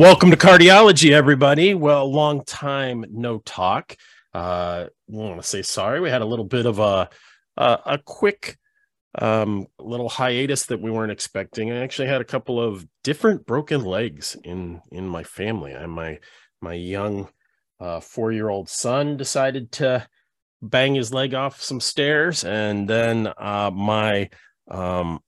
[0.00, 1.74] Welcome to Kardiology, everybody.
[1.74, 3.94] Well, long time no talk.
[4.32, 6.00] Uh, we want to say sorry.
[6.00, 7.10] We had a little bit of a
[7.58, 8.56] a, a quick
[9.18, 11.70] um, little hiatus that we weren't expecting.
[11.70, 15.74] I actually had a couple of different broken legs in in my family.
[15.74, 16.18] I my
[16.62, 17.28] my young
[17.78, 20.08] uh, four year old son decided to
[20.62, 24.30] bang his leg off some stairs, and then uh, my
[24.70, 25.20] um,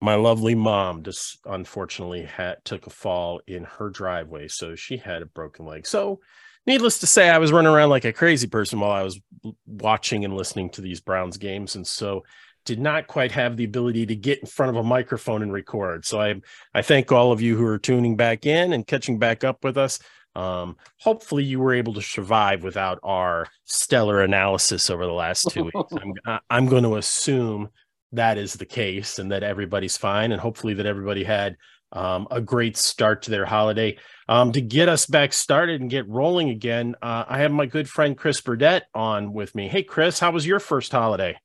[0.00, 5.22] my lovely mom just unfortunately had took a fall in her driveway so she had
[5.22, 5.86] a broken leg.
[5.86, 6.20] So
[6.66, 9.18] needless to say i was running around like a crazy person while i was
[9.66, 12.22] watching and listening to these browns games and so
[12.64, 16.04] did not quite have the ability to get in front of a microphone and record.
[16.04, 16.34] So i
[16.74, 19.76] i thank all of you who are tuning back in and catching back up with
[19.76, 19.98] us.
[20.34, 25.64] Um hopefully you were able to survive without our stellar analysis over the last two
[25.64, 25.92] weeks.
[26.26, 27.70] I'm i'm going to assume
[28.12, 31.56] that is the case and that everybody's fine and hopefully that everybody had
[31.92, 33.96] um, a great start to their holiday.
[34.28, 37.88] Um, to get us back started and get rolling again, uh, I have my good
[37.88, 39.68] friend Chris Burdett on with me.
[39.68, 41.36] Hey, Chris, how was your first holiday?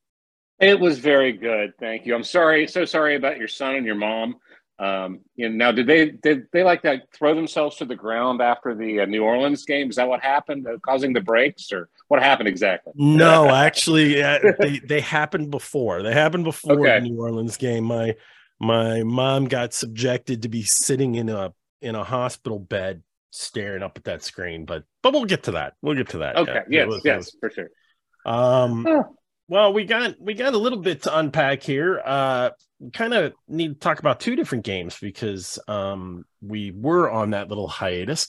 [0.59, 2.15] It was very good, thank you.
[2.15, 4.35] I'm sorry, so sorry about your son and your mom.
[4.77, 8.41] Um, you know, now did they did they like to throw themselves to the ground
[8.41, 9.89] after the uh, New Orleans game?
[9.89, 12.93] Is that what happened, uh, causing the breaks, or what happened exactly?
[12.95, 16.03] No, actually, they they happened before.
[16.03, 16.99] They happened before okay.
[16.99, 17.85] the New Orleans game.
[17.85, 18.15] My
[18.59, 23.97] my mom got subjected to be sitting in a in a hospital bed staring up
[23.97, 25.73] at that screen, but but we'll get to that.
[25.81, 26.37] We'll get to that.
[26.37, 26.61] Okay.
[26.69, 26.81] Yeah.
[26.81, 26.87] Yes.
[26.87, 27.17] Was, yes.
[27.17, 27.69] Was, for sure.
[28.25, 29.05] Um.
[29.47, 32.01] Well, we got we got a little bit to unpack here.
[32.03, 32.49] Uh,
[32.93, 37.49] kind of need to talk about two different games because um, we were on that
[37.49, 38.27] little hiatus.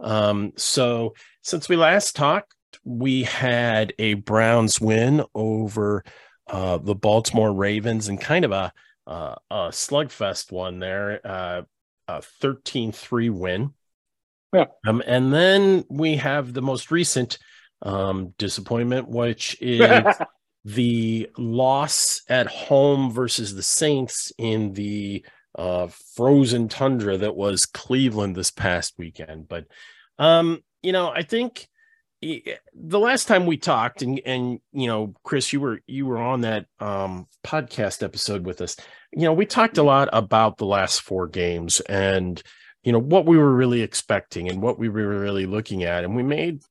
[0.00, 2.53] Um, so since we last talked,
[2.84, 6.04] we had a Browns win over
[6.48, 8.72] uh, the Baltimore Ravens and kind of a
[9.06, 11.62] uh, a slugfest one there, uh,
[12.08, 13.74] a 13-3 win.
[14.52, 14.66] Yeah.
[14.86, 17.38] Um, and then we have the most recent
[17.82, 20.04] um, disappointment, which is
[20.64, 25.24] the loss at home versus the Saints in the
[25.56, 29.48] uh, frozen tundra that was Cleveland this past weekend.
[29.48, 29.66] But
[30.18, 31.68] um, you know, I think
[32.74, 36.42] the last time we talked, and and you know, Chris, you were you were on
[36.42, 38.76] that um, podcast episode with us.
[39.12, 42.42] You know, we talked a lot about the last four games and
[42.82, 46.16] you know what we were really expecting and what we were really looking at, and
[46.16, 46.62] we made.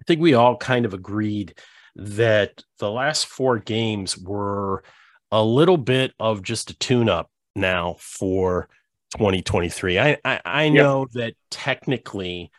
[0.00, 1.54] I think we all kind of agreed
[1.94, 4.82] that the last four games were
[5.30, 8.68] a little bit of just a tune up now for
[9.16, 9.98] 2023.
[9.98, 11.10] I I, I know yep.
[11.12, 12.50] that technically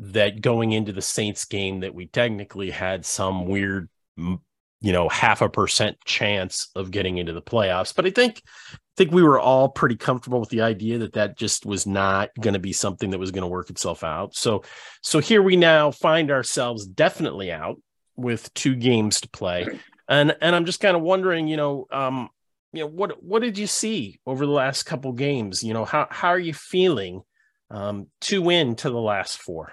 [0.00, 5.42] that going into the Saints game that we technically had some weird you know half
[5.42, 9.40] a percent chance of getting into the playoffs but i think i think we were
[9.40, 13.10] all pretty comfortable with the idea that that just was not going to be something
[13.10, 14.62] that was going to work itself out so
[15.02, 17.76] so here we now find ourselves definitely out
[18.20, 19.66] with two games to play,
[20.08, 22.28] and and I'm just kind of wondering, you know, um,
[22.72, 25.62] you know, what what did you see over the last couple games?
[25.62, 27.22] You know, how how are you feeling
[27.70, 29.72] um, to win to the last four?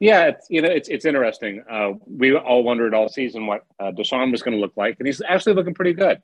[0.00, 1.64] Yeah, it's, you know, it's it's interesting.
[1.68, 5.06] Uh, we all wondered all season what uh, Deshaun was going to look like, and
[5.06, 6.22] he's actually looking pretty good.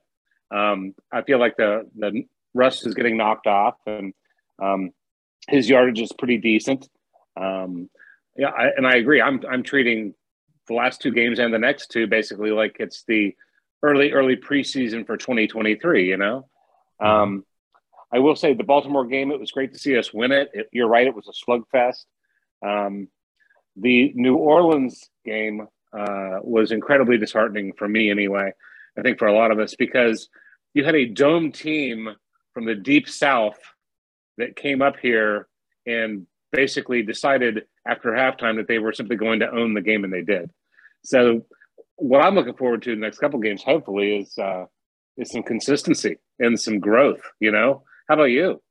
[0.51, 2.25] Um, I feel like the the
[2.55, 4.15] rust is getting knocked off, and
[4.63, 4.93] um,
[5.49, 6.89] his yardage is pretty decent.
[7.37, 7.91] Um,
[8.37, 9.21] yeah, I, and I agree.
[9.21, 10.15] I'm I'm treating
[10.67, 13.35] the last two games and the next two basically like it's the
[13.83, 16.47] early early preseason for 2023 you know
[17.01, 17.45] um,
[18.13, 20.69] i will say the baltimore game it was great to see us win it, it
[20.73, 22.05] you're right it was a slugfest
[22.67, 23.09] um,
[23.77, 28.51] the new orleans game uh, was incredibly disheartening for me anyway
[28.99, 30.29] i think for a lot of us because
[30.75, 32.09] you had a dome team
[32.53, 33.59] from the deep south
[34.39, 35.49] that came up here
[35.87, 40.13] and basically decided after halftime that they were simply going to own the game, and
[40.13, 40.51] they did.
[41.05, 41.45] So,
[41.97, 44.65] what I'm looking forward to the next couple games, hopefully, is uh,
[45.17, 47.21] is some consistency and some growth.
[47.41, 48.63] You know, how about you?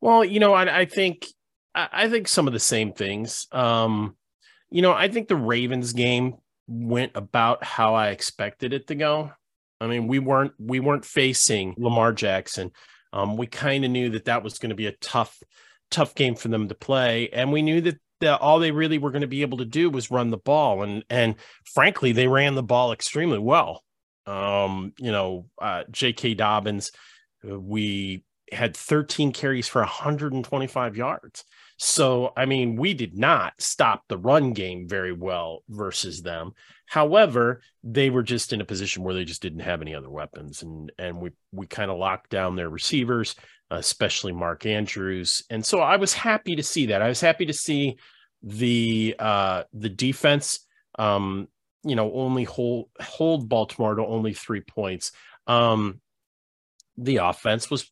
[0.00, 1.26] Well, you know, I, I think
[1.74, 3.46] I, think some of the same things.
[3.52, 4.16] Um,
[4.70, 6.36] you know, I think the Ravens game
[6.66, 9.32] went about how I expected it to go.
[9.80, 12.72] I mean, we weren't we weren't facing Lamar Jackson.
[13.12, 15.40] Um, we kind of knew that that was going to be a tough
[15.90, 17.28] tough game for them to play.
[17.30, 20.10] And we knew that all they really were going to be able to do was
[20.10, 20.82] run the ball.
[20.82, 23.82] And, and frankly, they ran the ball extremely well.
[24.26, 26.34] Um, you know, uh, J.K.
[26.34, 26.92] Dobbins,
[27.48, 31.44] uh, we had 13 carries for 125 yards.
[31.78, 36.52] So, I mean, we did not stop the run game very well versus them.
[36.86, 40.62] However, they were just in a position where they just didn't have any other weapons,
[40.62, 43.36] and and we we kind of locked down their receivers,
[43.70, 45.44] especially Mark Andrews.
[45.50, 47.02] And so I was happy to see that.
[47.02, 47.98] I was happy to see
[48.42, 50.60] the uh the defense
[50.96, 51.48] um
[51.82, 55.12] you know only hold hold Baltimore to only three points.
[55.46, 56.00] Um
[56.96, 57.90] the offense was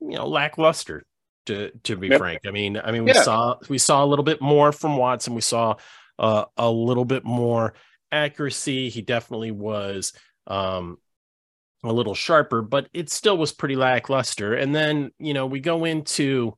[0.00, 1.04] you know lackluster
[1.46, 2.18] to to be yep.
[2.18, 2.40] frank.
[2.46, 3.22] I mean, I mean we yeah.
[3.22, 5.34] saw we saw a little bit more from Watson.
[5.34, 5.76] We saw
[6.18, 7.74] uh, a little bit more
[8.12, 8.88] accuracy.
[8.88, 10.12] He definitely was
[10.46, 10.98] um,
[11.82, 14.54] a little sharper, but it still was pretty lackluster.
[14.54, 16.56] And then you know we go into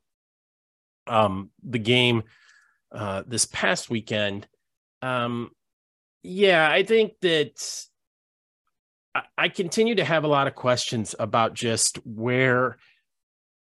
[1.06, 2.25] um, the game
[2.93, 4.47] uh, this past weekend.
[5.00, 5.50] Um,
[6.23, 7.87] yeah, I think that
[9.15, 12.77] I, I continue to have a lot of questions about just where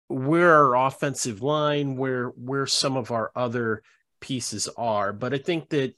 [0.08, 3.84] where our offensive line, where where some of our other
[4.20, 5.14] pieces are.
[5.14, 5.94] But I think that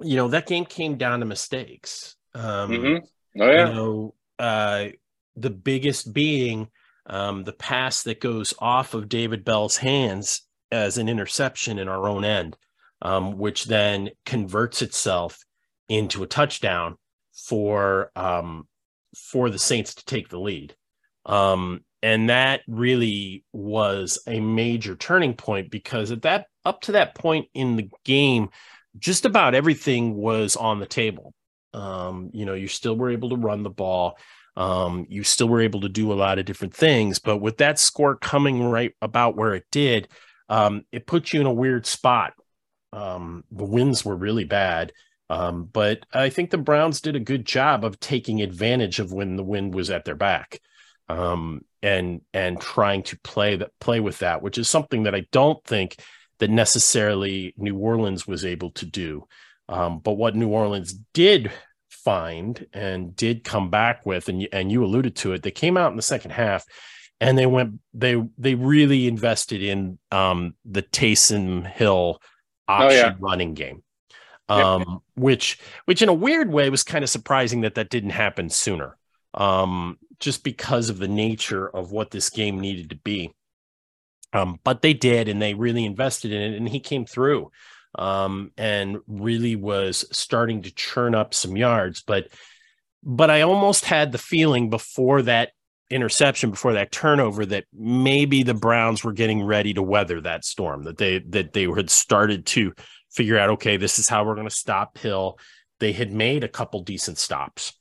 [0.00, 2.16] you know that game came down to mistakes.
[2.34, 3.40] Um, mm-hmm.
[3.40, 3.68] Oh yeah.
[3.68, 4.88] You know, uh,
[5.36, 6.68] the biggest being
[7.06, 12.08] um, the pass that goes off of David Bell's hands as an interception in our
[12.08, 12.56] own end,
[13.02, 15.44] um, which then converts itself
[15.88, 16.96] into a touchdown
[17.32, 18.66] for um,
[19.16, 20.74] for the Saints to take the lead.
[21.26, 27.14] Um, and that really was a major turning point because at that up to that
[27.14, 28.48] point in the game
[28.98, 31.32] just about everything was on the table.
[31.72, 34.18] Um, you know you still were able to run the ball.
[34.54, 37.18] Um, you still were able to do a lot of different things.
[37.18, 40.08] But with that score coming right about where it did
[40.48, 42.34] um, it put you in a weird spot.
[42.92, 44.92] Um, the winds were really bad.
[45.30, 49.36] Um, but i think the browns did a good job of taking advantage of when
[49.36, 50.60] the wind was at their back
[51.12, 55.26] um, and and trying to play that play with that, which is something that I
[55.30, 55.96] don't think
[56.38, 59.26] that necessarily New Orleans was able to do.
[59.68, 61.52] Um, but what New Orleans did
[61.90, 65.90] find and did come back with, and and you alluded to it, they came out
[65.90, 66.64] in the second half
[67.20, 72.20] and they went they they really invested in um, the Taysom Hill
[72.66, 73.14] option oh, yeah.
[73.20, 73.82] running game.
[74.48, 78.50] Um, which which in a weird way was kind of surprising that that didn't happen
[78.50, 78.98] sooner.
[79.34, 83.34] Um, just because of the nature of what this game needed to be.
[84.32, 87.50] Um, but they did, and they really invested in it, and he came through
[87.96, 92.02] um, and really was starting to churn up some yards.
[92.02, 92.28] But
[93.02, 95.50] but I almost had the feeling before that
[95.90, 100.84] interception, before that turnover, that maybe the Browns were getting ready to weather that storm.
[100.84, 102.72] That they that they had started to
[103.10, 105.38] figure out, okay, this is how we're going to stop Hill.
[105.80, 107.74] They had made a couple decent stops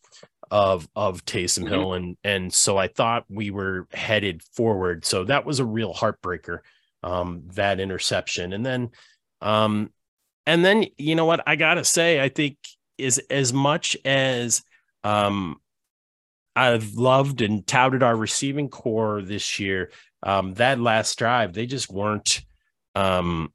[0.52, 1.68] of of Taysom mm-hmm.
[1.68, 5.06] Hill, and and so I thought we were headed forward.
[5.06, 6.60] So that was a real heartbreaker,
[7.02, 8.90] um, that interception, and then,
[9.42, 9.92] um,
[10.46, 12.58] and then you know what I gotta say, I think
[12.98, 14.62] is as much as
[15.04, 15.56] um,
[16.56, 19.92] I've loved and touted our receiving corps this year.
[20.22, 22.42] Um, that last drive, they just weren't
[22.94, 23.54] um,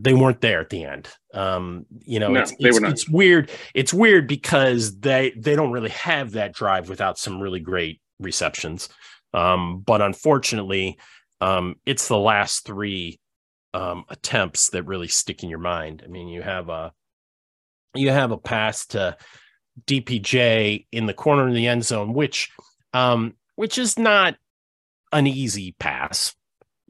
[0.00, 1.08] they weren't there at the end.
[1.34, 3.50] Um, you know, no, it's, it's, it's, weird.
[3.74, 8.88] It's weird because they they don't really have that drive without some really great receptions.
[9.34, 10.98] Um, but unfortunately,
[11.40, 13.20] um, it's the last three
[13.74, 16.02] um, attempts that really stick in your mind.
[16.04, 16.92] I mean, you have a
[17.94, 19.16] you have a pass to
[19.86, 22.50] DPJ in the corner of the end zone, which
[22.94, 24.36] um, which is not
[25.12, 26.34] an easy pass.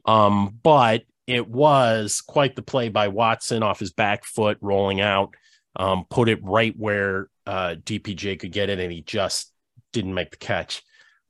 [0.05, 5.35] Um, but it was quite the play by Watson off his back foot, rolling out,
[5.75, 9.51] um, put it right where uh, DPJ could get it, and he just
[9.93, 10.81] didn't make the catch.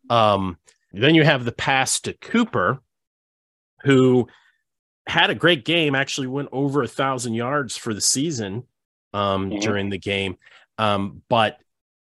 [0.09, 0.57] Um,
[0.91, 2.79] then you have the pass to Cooper,
[3.83, 4.27] who
[5.07, 8.63] had a great game, actually went over a thousand yards for the season
[9.13, 9.59] um, mm-hmm.
[9.59, 10.37] during the game,
[10.77, 11.59] um, but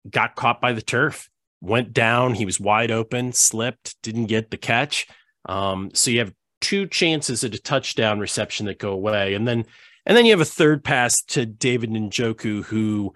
[0.09, 1.29] got caught by the turf,
[1.61, 2.33] went down.
[2.33, 5.07] He was wide open, slipped, didn't get the catch.
[5.47, 9.65] Um, so you have two chances at a touchdown reception that go away, and then
[10.05, 13.13] and then you have a third pass to David Njoku, who,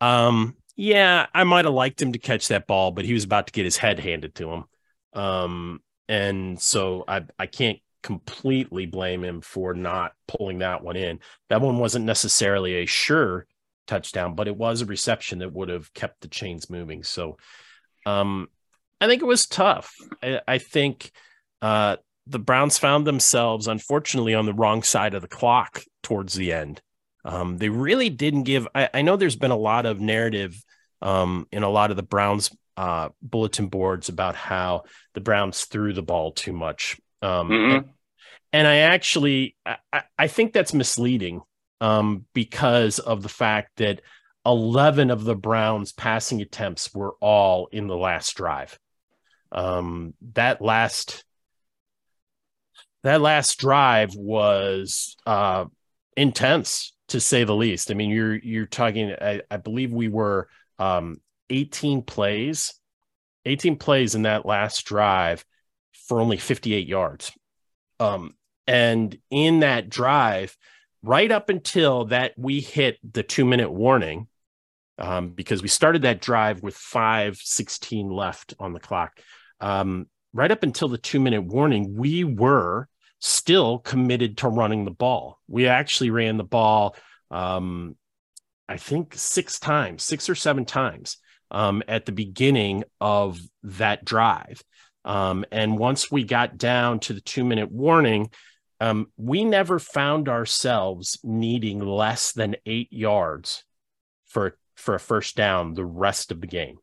[0.00, 3.46] um, yeah, I might have liked him to catch that ball, but he was about
[3.46, 4.64] to get his head handed to him,
[5.12, 11.20] um, and so I I can't completely blame him for not pulling that one in.
[11.48, 13.46] That one wasn't necessarily a sure
[13.86, 17.04] touchdown, but it was a reception that would have kept the chains moving.
[17.04, 17.36] So,
[18.04, 18.48] um,
[19.00, 19.94] I think it was tough.
[20.22, 21.12] I, I think
[21.60, 26.52] uh, the Browns found themselves, unfortunately, on the wrong side of the clock towards the
[26.52, 26.80] end.
[27.24, 28.66] Um, they really didn't give.
[28.74, 30.60] I, I, know there's been a lot of narrative
[31.00, 35.92] um, in a lot of the Browns uh, bulletin boards about how the Browns threw
[35.92, 37.00] the ball too much.
[37.20, 37.76] Um, Mhm.
[37.76, 37.90] and,
[38.52, 41.42] and I actually I, I think that's misleading
[41.80, 44.00] um, because of the fact that
[44.44, 48.78] 11 of the Browns passing attempts were all in the last drive.
[49.52, 51.24] Um, that last
[53.02, 55.64] that last drive was uh,
[56.16, 57.90] intense to say the least.
[57.90, 59.14] I mean, you're you're talking.
[59.20, 62.74] I, I believe we were um, 18 plays,
[63.44, 65.44] 18 plays in that last drive
[66.08, 67.32] for only 58 yards.
[68.00, 68.34] Um,
[68.66, 70.56] and in that drive,
[71.02, 74.28] right up until that we hit the two minute warning,
[74.98, 79.18] um, because we started that drive with 516 left on the clock.
[79.60, 82.88] Um, right up until the two minute warning, we were
[83.22, 85.38] still committed to running the ball.
[85.46, 86.96] We actually ran the ball,
[87.30, 87.96] um,
[88.68, 91.18] I think six times, six or seven times
[91.52, 94.60] um, at the beginning of that drive.
[95.04, 98.28] Um, and once we got down to the two minute warning,
[98.80, 103.62] um, we never found ourselves needing less than eight yards
[104.26, 106.78] for for a first down the rest of the game.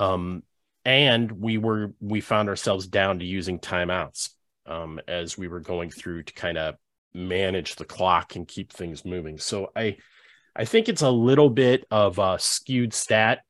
[0.00, 0.42] Um,
[0.84, 4.30] and we were we found ourselves down to using timeouts
[4.68, 6.76] um, as we were going through to kind of
[7.14, 9.38] manage the clock and keep things moving.
[9.38, 9.96] So I
[10.54, 13.40] I think it's a little bit of a skewed stat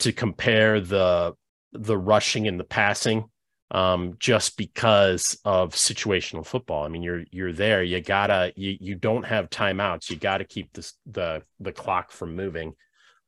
[0.00, 1.34] to compare the
[1.72, 3.24] the rushing and the passing
[3.70, 6.84] um, just because of situational football.
[6.84, 7.82] I mean, you're you're there.
[7.82, 10.10] You gotta you you don't have timeouts.
[10.10, 12.74] You got to keep this the the clock from moving,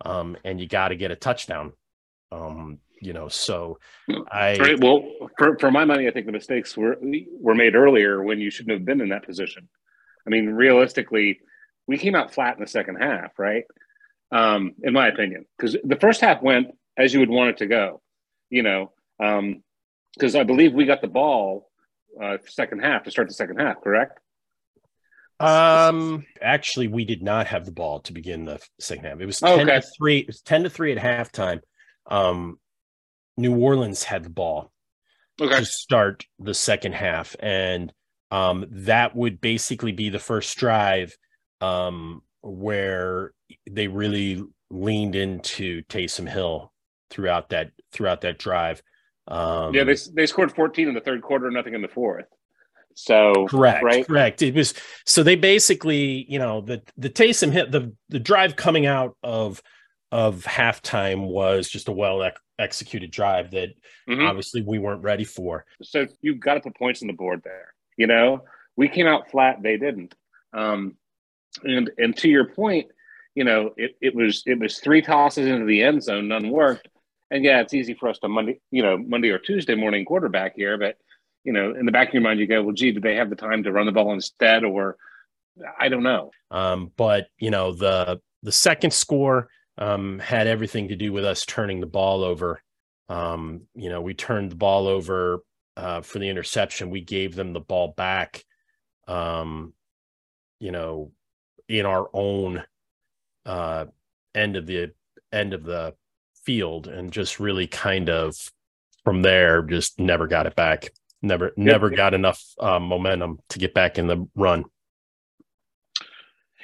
[0.04, 1.73] um, and you got to get a touchdown.
[2.32, 3.78] Um, you know, so
[4.30, 4.80] I Right.
[4.80, 6.97] Well, for, for my money, I think the mistakes were
[7.40, 9.69] were made earlier when you shouldn't have been in that position.
[10.26, 11.40] I mean, realistically,
[11.87, 13.64] we came out flat in the second half, right?
[14.33, 17.66] Um, in my opinion, because the first half went as you would want it to
[17.66, 18.00] go.
[18.50, 18.92] You know,
[19.23, 19.62] um
[20.14, 21.71] because I believe we got the ball
[22.21, 24.19] uh, second half to start the second half, correct?
[25.38, 29.21] Um, actually, we did not have the ball to begin the second half.
[29.21, 29.80] It was ten okay.
[29.80, 30.19] to three.
[30.19, 31.61] It was ten to three at halftime.
[32.11, 32.59] Um,
[33.40, 34.73] New Orleans had the ball
[35.40, 35.59] Okay.
[35.61, 37.92] to start the second half, and
[38.30, 41.16] um, that would basically be the first drive
[41.61, 43.32] um, where
[43.68, 46.73] they really leaned into Taysom Hill
[47.11, 48.82] throughout that throughout that drive.
[49.28, 52.26] Um, yeah, they they scored 14 in the third quarter, nothing in the fourth.
[52.94, 53.82] So Correct.
[53.82, 54.06] right?
[54.06, 54.42] Correct.
[54.42, 54.75] It was
[55.06, 59.62] so they basically, you know, the the Taysom hit the the drive coming out of
[60.12, 62.18] of halftime was just a well
[62.61, 63.71] executed drive that
[64.09, 64.29] Mhm.
[64.29, 65.64] obviously we weren't ready for.
[65.83, 67.75] so you've got to put points on the board there.
[67.97, 68.45] You know,
[68.76, 70.14] we came out flat; they didn't.
[70.52, 70.97] Um,
[71.64, 72.88] and and to your point,
[73.35, 76.88] you know, it, it was it was three tosses into the end zone, none worked.
[77.33, 80.55] And yeah, it's easy for us to Monday, you know, Monday or Tuesday morning quarterback
[80.57, 80.97] here, but
[81.45, 83.31] you know, in the back of your mind, you go, well, gee, did they have
[83.31, 84.97] the time to run the ball instead, or
[85.79, 86.31] I don't know.
[86.50, 89.49] Um, but you know, the the second score
[89.79, 92.62] um, had everything to do with us turning the ball over.
[93.09, 95.41] Um, you know, we turned the ball over
[95.77, 96.91] uh, for the interception.
[96.91, 98.45] We gave them the ball back.
[99.09, 99.75] Um,
[100.61, 101.12] you know,
[101.69, 102.62] in our own
[103.47, 103.87] uh,
[104.35, 104.93] end of the
[105.33, 105.95] end of the
[106.45, 108.37] field, and just really kind of
[109.05, 110.91] from there, just never got it back.
[111.23, 114.65] Never, never got enough uh, momentum to get back in the run.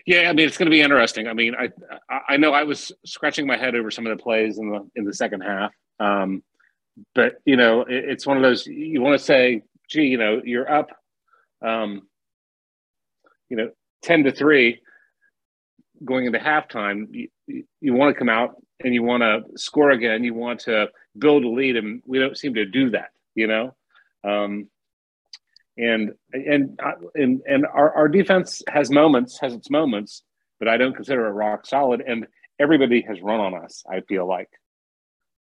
[0.07, 1.29] Yeah, I mean, it's going to be interesting.
[1.29, 1.71] I mean, I
[2.11, 5.05] I- know I was scratching my head over some of the plays in the in
[5.05, 6.43] the second half, um,
[7.15, 10.43] but you know, it, it's one of those you want to say, gee, you know,
[10.45, 10.91] you're up,
[11.65, 12.03] um,
[13.51, 13.71] you know,
[14.03, 14.81] ten to three
[16.05, 17.07] going into halftime.
[17.13, 20.25] You, you- you want to come out and you want to score again.
[20.25, 23.11] You want to build a lead, and we don't seem to do that.
[23.35, 23.77] You know.
[24.25, 24.69] Um,
[25.76, 30.23] and and uh, and and our, our defense has moments has its moments
[30.59, 32.26] but i don't consider it rock solid and
[32.59, 34.49] everybody has run on us i feel like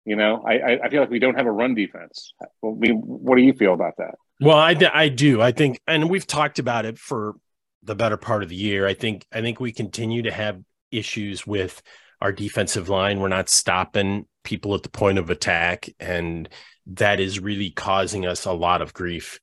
[0.04, 3.36] you know i i feel like we don't have a run defense I mean, what
[3.36, 5.40] do you feel about that Well, I I do.
[5.40, 7.34] I think, and we've talked about it for
[7.82, 8.86] the better part of the year.
[8.86, 11.82] I think I think we continue to have issues with
[12.20, 13.20] our defensive line.
[13.20, 16.48] We're not stopping people at the point of attack, and
[16.86, 19.40] that is really causing us a lot of grief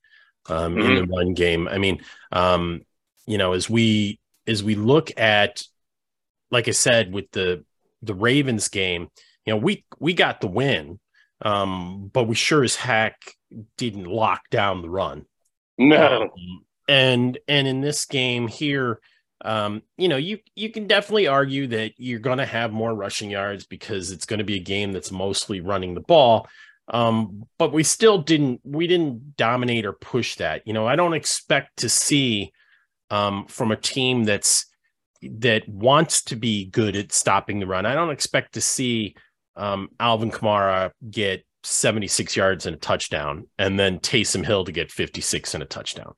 [0.48, 1.68] um, in the run game.
[1.68, 2.82] I mean, um,
[3.26, 5.64] you know, as we as we look at,
[6.52, 7.64] like I said, with the
[8.02, 9.10] the Ravens game,
[9.46, 11.00] you know, we we got the win,
[11.42, 13.16] um, but we sure as heck
[13.78, 15.26] didn't lock down the run.
[15.78, 16.30] no Um,
[16.88, 19.00] and and in this game here,
[19.44, 23.30] um, you know, you you can definitely argue that you're going to have more rushing
[23.30, 26.48] yards because it's going to be a game that's mostly running the ball.
[26.88, 30.68] Um, but we still didn't we didn't dominate or push that.
[30.68, 32.52] You know, I don't expect to see
[33.10, 34.66] um, from a team that's
[35.22, 37.86] that wants to be good at stopping the run.
[37.86, 39.16] I don't expect to see
[39.56, 44.92] um, Alvin Kamara get 76 yards and a touchdown, and then Taysom Hill to get
[44.92, 46.14] 56 and a touchdown.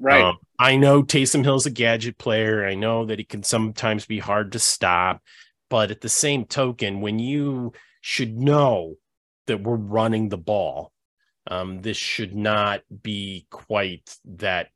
[0.00, 0.22] Right.
[0.22, 2.64] Um, I know Taysom Hill's a gadget player.
[2.64, 5.22] I know that he can sometimes be hard to stop,
[5.70, 8.94] but at the same token, when you should know
[9.48, 10.92] that we're running the ball,
[11.46, 14.68] um, this should not be quite that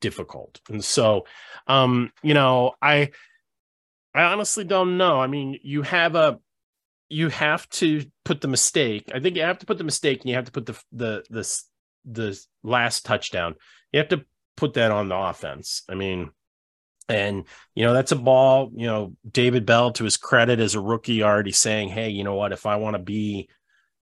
[0.00, 0.60] difficult.
[0.68, 1.26] And so,
[1.66, 3.10] um, you know, I
[4.14, 5.20] I honestly don't know.
[5.20, 6.38] I mean, you have a
[7.08, 9.10] you have to put the mistake.
[9.14, 11.24] I think you have to put the mistake and you have to put the the
[11.30, 11.60] the
[12.04, 13.54] the last touchdown.
[13.92, 14.24] You have to
[14.56, 15.82] put that on the offense.
[15.88, 16.30] I mean,
[17.08, 20.80] and you know, that's a ball, you know, David Bell to his credit as a
[20.80, 23.48] rookie already saying, "Hey, you know what, if I want to be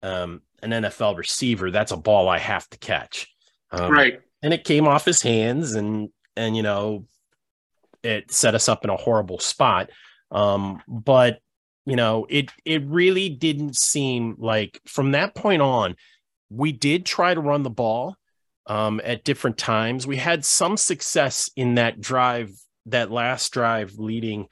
[0.04, 3.28] um an NFL receiver, that's a ball I have to catch."
[3.70, 4.20] Um, right.
[4.42, 7.06] And it came off his hands and and you know,
[8.02, 9.90] it set us up in a horrible spot.
[10.30, 11.40] Um, but
[11.86, 15.96] you know, it it really didn't seem like from that point on,
[16.50, 18.16] we did try to run the ball
[18.66, 20.06] um, at different times.
[20.06, 22.50] We had some success in that drive,
[22.86, 24.48] that last drive leading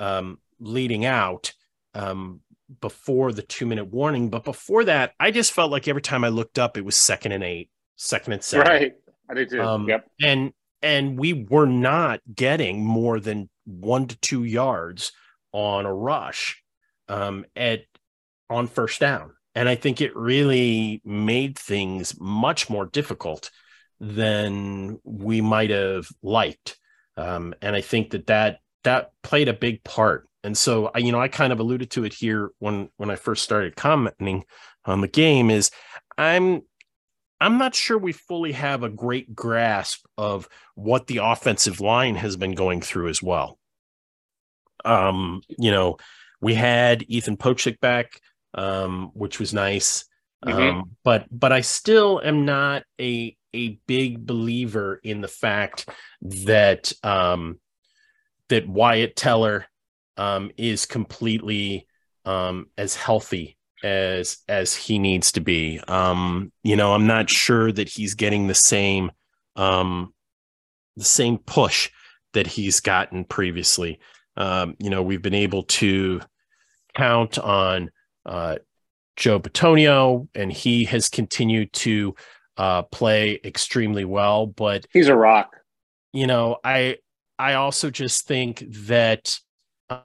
[0.00, 1.52] um, leading out
[1.94, 2.40] um,
[2.80, 4.30] before the two minute warning.
[4.30, 7.32] But before that, I just felt like every time I looked up, it was second
[7.32, 8.66] and eight, second and seven.
[8.66, 8.92] Right,
[9.28, 9.62] I did too.
[9.62, 10.06] Um, yep.
[10.22, 10.52] And
[10.82, 15.12] and we were not getting more than one to two yards
[15.52, 16.62] on a rush
[17.08, 17.82] um, at
[18.50, 19.32] on first down.
[19.54, 23.50] And I think it really made things much more difficult
[24.00, 26.78] than we might have liked.
[27.16, 30.28] Um, and I think that that that played a big part.
[30.44, 33.16] And so, I, you know, I kind of alluded to it here when when I
[33.16, 34.44] first started commenting
[34.84, 35.50] on the game.
[35.50, 35.70] Is
[36.18, 36.62] I'm
[37.40, 42.36] I'm not sure we fully have a great grasp of what the offensive line has
[42.36, 43.58] been going through as well.
[44.84, 45.98] Um, you know,
[46.40, 48.20] we had Ethan Pocic back,
[48.54, 50.04] um, which was nice.
[50.44, 50.78] Mm-hmm.
[50.78, 55.88] Um, but but I still am not a a big believer in the fact
[56.22, 57.60] that um,
[58.48, 59.66] that Wyatt Teller
[60.16, 61.86] um, is completely
[62.24, 65.80] um, as healthy as as he needs to be.
[65.88, 69.10] Um, you know, I'm not sure that he's getting the same
[69.56, 70.14] um,
[70.96, 71.90] the same push
[72.32, 74.00] that he's gotten previously.
[74.36, 76.20] Um, you know, we've been able to
[76.94, 77.90] count on
[78.24, 78.56] uh,
[79.16, 82.14] Joe Bitonio, and he has continued to
[82.56, 84.46] uh, play extremely well.
[84.46, 85.56] But he's a rock.
[86.12, 86.98] You know, I
[87.38, 89.38] I also just think that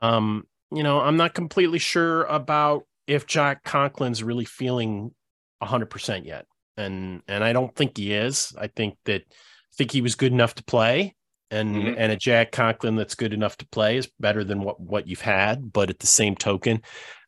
[0.02, 5.14] um, you know, I'm not completely sure about if Jack Conklin's really feeling
[5.62, 6.46] 100% yet.
[6.76, 8.54] And and I don't think he is.
[8.58, 11.16] I think that I think he was good enough to play
[11.52, 11.94] and mm-hmm.
[11.98, 15.22] and a Jack Conklin that's good enough to play is better than what what you've
[15.22, 16.82] had, but at the same token,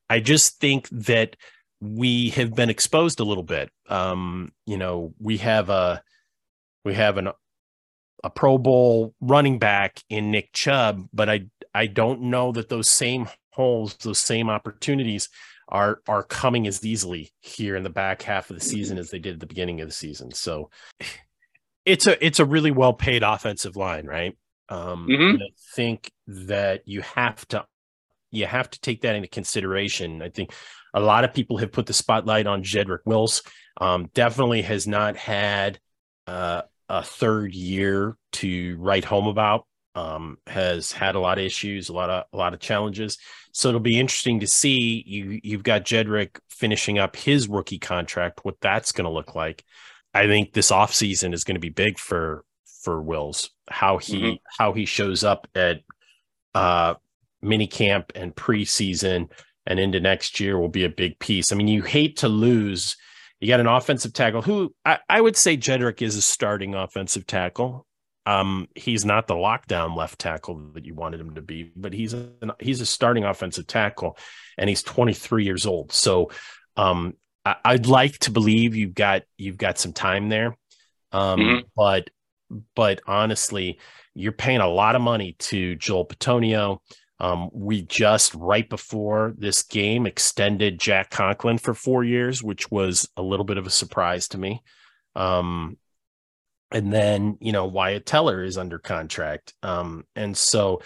[0.10, 1.36] I just think that
[1.80, 3.70] we have been exposed a little bit.
[3.88, 6.04] Um, you know, we have a
[6.84, 7.30] we have an
[8.24, 11.46] a Pro Bowl running back in Nick Chubb, but I
[11.80, 15.30] I don't know that those same holes, those same opportunities
[15.70, 19.20] are are coming as easily here in the back half of the season as they
[19.20, 20.34] did at the beginning of the season.
[20.34, 20.72] So
[21.86, 24.38] it's a it's a really well paid offensive line, right?
[24.68, 25.42] Um, mm-hmm.
[25.42, 27.66] I think that you have to
[28.30, 30.22] you have to take that into consideration.
[30.22, 30.52] I think
[30.94, 33.42] a lot of people have put the spotlight on Jedrick Wills.
[33.80, 35.80] Um, definitely has not had
[36.28, 39.66] uh, a third year to write home about.
[39.96, 43.18] Um, has had a lot of issues, a lot of a lot of challenges.
[43.52, 48.46] So it'll be interesting to see you you've got Jedrick finishing up his rookie contract,
[48.46, 49.66] what that's going to look like.
[50.14, 52.44] I think this offseason is going to be big for
[52.84, 53.50] for Wills.
[53.68, 54.36] How he mm-hmm.
[54.58, 55.82] how he shows up at
[56.54, 56.96] uh
[57.42, 59.30] mini camp and preseason
[59.66, 61.52] and into next year will be a big piece.
[61.52, 62.98] I mean, you hate to lose.
[63.40, 67.26] You got an offensive tackle who I, I would say Jedrick is a starting offensive
[67.26, 67.86] tackle.
[68.30, 72.14] Um, he's not the lockdown left tackle that you wanted him to be, but he's
[72.14, 74.20] a he's a starting offensive tackle,
[74.56, 75.92] and he's 23 years old.
[75.92, 76.30] So,
[76.78, 80.56] um, I, would like to believe you've got you've got some time there,
[81.12, 81.60] um, mm-hmm.
[81.76, 82.12] but
[82.76, 83.80] but honestly,
[84.14, 86.82] you're paying a lot of money to Joel Bitonio.
[87.20, 93.10] Um, we just right before this game extended Jack Conklin for four years, which was
[93.18, 94.62] a little bit of a surprise to me.
[95.16, 95.78] Um,
[96.72, 100.82] and then you know Wyatt Teller is under contract, um, and so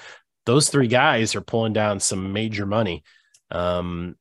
[0.46, 3.04] those three guys are pulling down some major money.
[3.52, 4.16] Um,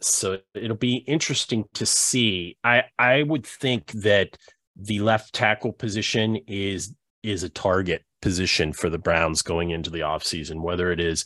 [0.00, 2.56] so it'll be interesting to see.
[2.64, 4.36] I I would think that
[4.76, 10.00] the left tackle position is is a target position for the Browns going into the
[10.00, 11.24] offseason, whether it is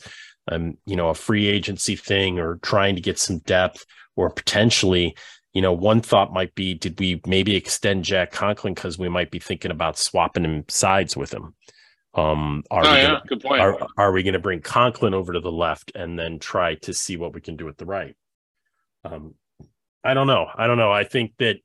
[0.49, 5.15] um, you know, a free agency thing or trying to get some depth or potentially,
[5.53, 9.31] you know, one thought might be did we maybe extend Jack Conklin because we might
[9.31, 11.55] be thinking about swapping him sides with him?
[12.13, 13.61] Um, are oh, we yeah, gonna, good point.
[13.61, 16.93] Are, are we going to bring Conklin over to the left and then try to
[16.93, 18.15] see what we can do at the right?
[19.03, 19.35] Um,
[20.03, 20.47] I don't know.
[20.53, 20.91] I don't know.
[20.91, 21.57] I think that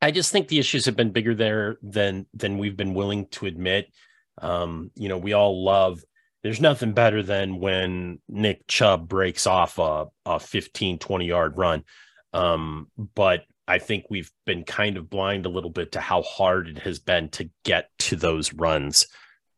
[0.00, 3.46] I just think the issues have been bigger there than than we've been willing to
[3.46, 3.92] admit.
[4.38, 6.02] Um, you know, we all love
[6.42, 11.84] there's nothing better than when Nick Chubb breaks off a, a 15, 20 yard run.
[12.32, 16.68] Um, but I think we've been kind of blind a little bit to how hard
[16.68, 19.06] it has been to get to those runs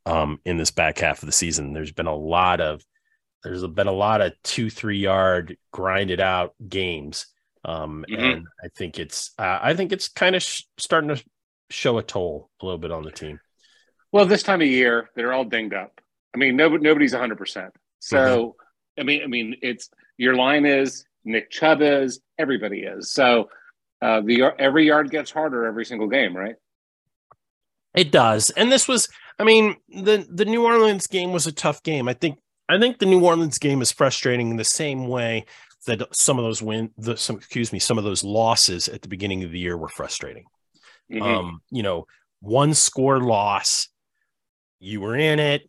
[0.06, 1.72] um, in this back half of the season.
[1.72, 2.84] There's been a lot of
[3.42, 7.26] there's been a lot of two, three yard grinded out games.
[7.64, 8.22] Um, mm-hmm.
[8.22, 11.24] and I think it's uh, I think it's kind of sh- starting to
[11.70, 13.40] show a toll a little bit on the team.
[14.12, 16.00] Well, this time of year, they're all dinged up.
[16.34, 17.70] I mean, nobody, nobody's 100%.
[18.00, 19.00] So, mm-hmm.
[19.00, 23.12] I mean, I mean, it's your line is Nick Chubb is, everybody is.
[23.12, 23.48] So,
[24.02, 26.56] uh, the every yard gets harder every single game, right?
[27.94, 28.50] It does.
[28.50, 32.08] And this was, I mean, the the New Orleans game was a tough game.
[32.08, 35.46] I think I think the New Orleans game is frustrating in the same way
[35.86, 39.08] that some of those win the some excuse me, some of those losses at the
[39.08, 40.44] beginning of the year were frustrating.
[41.10, 41.22] Mm-hmm.
[41.22, 42.06] Um, you know,
[42.40, 43.88] one score loss,
[44.80, 45.68] you were in it,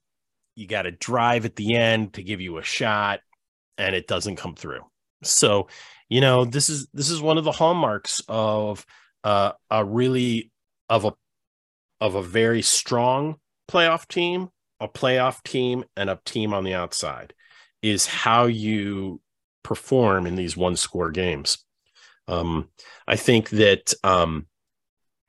[0.56, 3.20] you got to drive at the end to give you a shot
[3.78, 4.82] and it doesn't come through
[5.28, 5.68] so
[6.10, 8.86] you know this is this is one of the hallmarks of
[9.24, 10.52] uh, a really
[10.90, 11.14] of a
[12.02, 13.36] of a very strong
[13.70, 17.34] playoff team a playoff team and a team on the outside
[17.82, 19.22] is how you
[19.64, 21.60] perform in these one score games
[22.28, 22.70] um,
[23.08, 24.46] i think that um,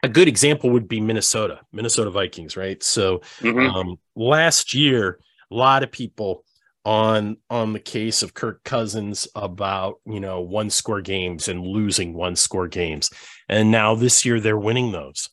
[0.03, 2.81] a good example would be Minnesota, Minnesota Vikings, right?
[2.83, 3.59] So mm-hmm.
[3.59, 5.19] um, last year,
[5.51, 6.45] a lot of people
[6.87, 12.15] on on the case of Kirk Cousins about you know one score games and losing
[12.15, 13.11] one score games,
[13.49, 15.29] and now this year they're winning those,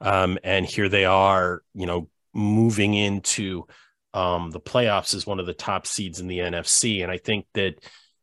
[0.00, 3.66] um, and here they are, you know, moving into
[4.14, 7.46] um, the playoffs as one of the top seeds in the NFC, and I think
[7.54, 7.76] that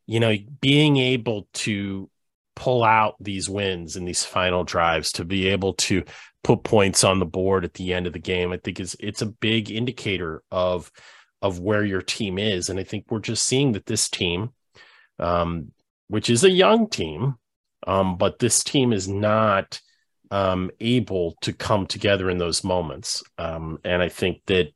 [0.06, 2.10] you know being able to
[2.58, 6.04] pull out these wins in these final drives to be able to
[6.44, 9.24] put points on the board at the end of the game i think is it's
[9.24, 10.92] a big indicator of
[11.44, 12.70] of where your team is.
[12.70, 14.52] And i think we're just seeing that this team
[15.20, 15.72] um,
[16.08, 17.36] which is a young team
[17.86, 19.80] um, but this team is not
[20.32, 23.22] um, able to come together in those moments.
[23.38, 24.74] Um, and i think that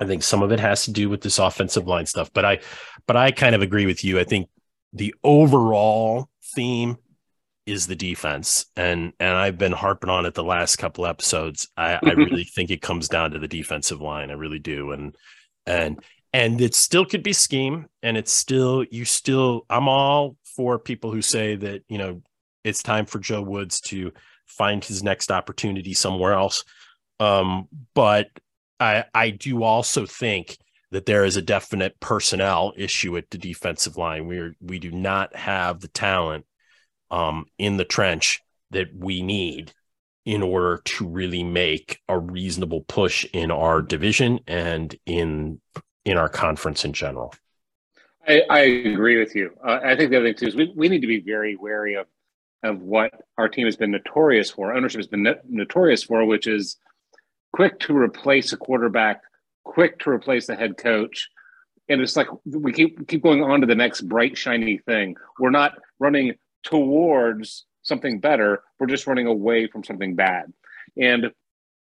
[0.00, 2.58] i think some of it has to do with this offensive line stuff but i
[3.06, 4.18] but i kind of agree with you.
[4.18, 4.48] I think
[4.92, 6.96] the overall theme
[7.66, 8.66] is the defense.
[8.76, 11.68] And and i've been harping on it the last couple episodes.
[11.76, 14.30] I i really think it comes down to the defensive line.
[14.30, 14.92] I really do.
[14.92, 15.16] And
[15.66, 20.78] and and it still could be scheme and it's still you still i'm all for
[20.78, 22.22] people who say that you know
[22.64, 24.12] it's time for joe woods to
[24.46, 26.64] find his next opportunity somewhere else
[27.20, 28.28] um but
[28.80, 30.58] i i do also think
[30.94, 34.28] that there is a definite personnel issue at the defensive line.
[34.28, 36.46] We are, we do not have the talent
[37.10, 38.38] um, in the trench
[38.70, 39.72] that we need
[40.24, 45.60] in order to really make a reasonable push in our division and in
[46.04, 47.34] in our conference in general.
[48.26, 49.50] I, I agree with you.
[49.66, 51.94] Uh, I think the other thing too is we, we need to be very wary
[51.94, 52.06] of
[52.62, 54.72] of what our team has been notorious for.
[54.72, 56.78] Ownership has been notorious for, which is
[57.52, 59.20] quick to replace a quarterback
[59.64, 61.28] quick to replace the head coach.
[61.88, 65.16] And it's like we keep keep going on to the next bright shiny thing.
[65.38, 68.62] We're not running towards something better.
[68.78, 70.52] We're just running away from something bad.
[71.00, 71.30] And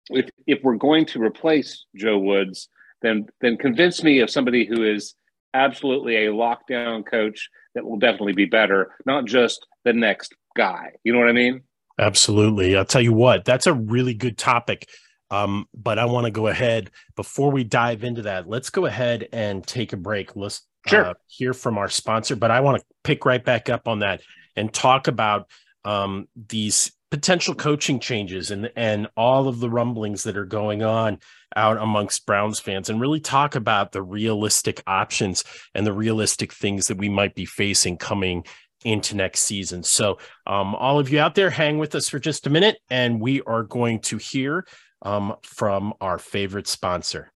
[0.10, 2.70] if if we're going to replace Joe Woods,
[3.02, 5.16] then then convince me of somebody who is
[5.54, 10.92] absolutely a lockdown coach that will definitely be better, not just the next guy.
[11.04, 11.62] You know what I mean?
[12.00, 12.78] Absolutely.
[12.78, 14.88] I'll tell you what, that's a really good topic
[15.32, 18.50] um, but I want to go ahead before we dive into that.
[18.50, 20.36] Let's go ahead and take a break.
[20.36, 21.06] Let's sure.
[21.06, 22.36] uh, hear from our sponsor.
[22.36, 24.22] But I want to pick right back up on that
[24.56, 25.50] and talk about
[25.86, 31.18] um, these potential coaching changes and and all of the rumblings that are going on
[31.56, 36.88] out amongst Browns fans and really talk about the realistic options and the realistic things
[36.88, 38.46] that we might be facing coming
[38.86, 39.84] into next season.
[39.84, 43.20] So, um, all of you out there, hang with us for just a minute, and
[43.20, 44.66] we are going to hear
[45.02, 47.32] um, from our favorite sponsor.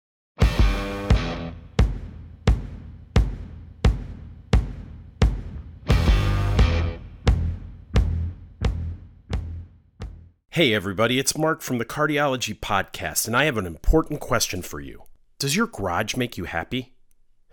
[10.55, 14.81] Hey, everybody, it's Mark from the Kardiology Podcast, and I have an important question for
[14.81, 15.03] you.
[15.39, 16.93] Does your garage make you happy?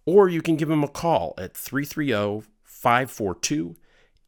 [0.06, 3.76] or you can give them a call at 330 542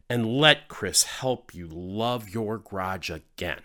[0.10, 3.60] and let Chris help you love your garage again.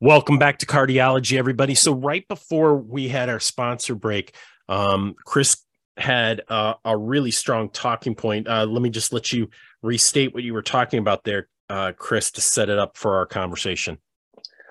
[0.00, 1.74] Welcome back to Kardiology, everybody.
[1.74, 4.36] So, right before we had our sponsor break,
[4.68, 5.56] um, Chris
[5.96, 8.46] had a, a, really strong talking point.
[8.46, 9.48] Uh, let me just let you
[9.82, 13.26] restate what you were talking about there, uh, Chris, to set it up for our
[13.26, 13.98] conversation.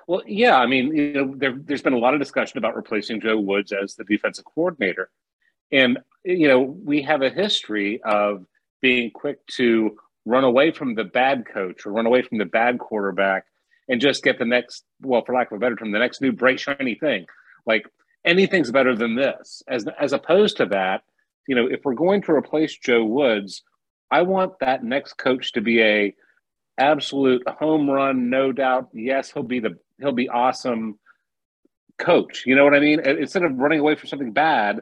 [0.08, 3.22] Well, yeah, I mean, you know, there, has been a lot of discussion about replacing
[3.22, 5.10] Joe Woods as the defensive coordinator,
[5.72, 8.46] and you know, we have a history of
[8.82, 12.80] being quick to run away from the bad coach or run away from the bad
[12.80, 13.46] quarterback
[13.88, 16.34] and just get the next, well, for lack of a better term, the next new
[16.34, 17.26] bright shiny thing.
[17.66, 17.88] Like
[18.26, 19.64] anything's better than this.
[19.68, 21.04] As as opposed to that,
[21.48, 23.64] you know, if we're going to replace Joe Woods,
[24.12, 26.16] I want that next coach to be a
[26.78, 28.90] absolute home run, no doubt.
[28.94, 31.00] Yes, he'll be the he'll be awesome
[31.98, 32.44] coach.
[32.46, 33.00] You know what I mean?
[33.00, 34.82] Instead of running away from something bad,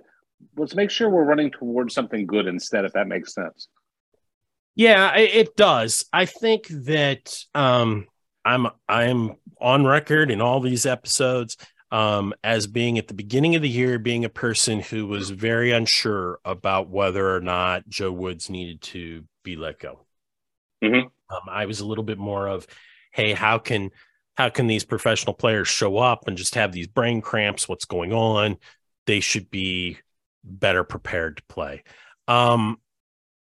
[0.57, 3.67] let's make sure we're running towards something good instead, if that makes sense.
[4.75, 6.05] Yeah, it does.
[6.11, 8.07] I think that um,
[8.43, 11.55] I'm I'm on record in all these episodes
[11.91, 15.71] um, as being at the beginning of the year, being a person who was very
[15.71, 20.05] unsure about whether or not Joe Woods needed to be let go.
[20.83, 21.07] Mm-hmm.
[21.29, 22.67] Um, I was a little bit more of,
[23.11, 23.91] hey, how can
[24.35, 27.69] how can these professional players show up and just have these brain cramps?
[27.69, 28.57] What's going on?
[29.05, 29.97] They should be
[30.43, 31.83] better prepared to play.
[32.27, 32.77] Um,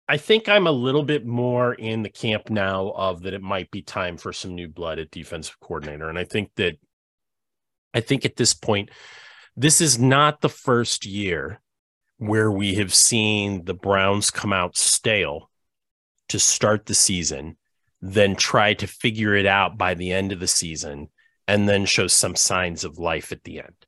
[0.09, 3.71] I think I'm a little bit more in the camp now of that it might
[3.71, 6.09] be time for some new blood at defensive coordinator.
[6.09, 6.79] And I think that
[7.95, 8.91] I think at this point,
[9.57, 11.61] this is not the first year
[12.19, 15.51] where we have seen the Browns come out stale
[16.29, 17.57] to start the season,
[18.03, 21.09] then try to figure it out by the end of the season,
[21.47, 23.87] and then show some signs of life at the end.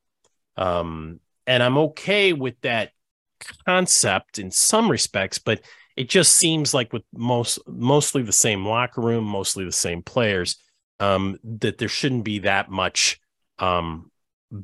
[0.56, 2.92] Um, and I'm okay with that
[3.66, 5.60] concept in some respects, but
[5.96, 10.56] it just seems like with most mostly the same locker room, mostly the same players,
[11.00, 13.20] um, that there shouldn't be that much
[13.58, 14.10] um,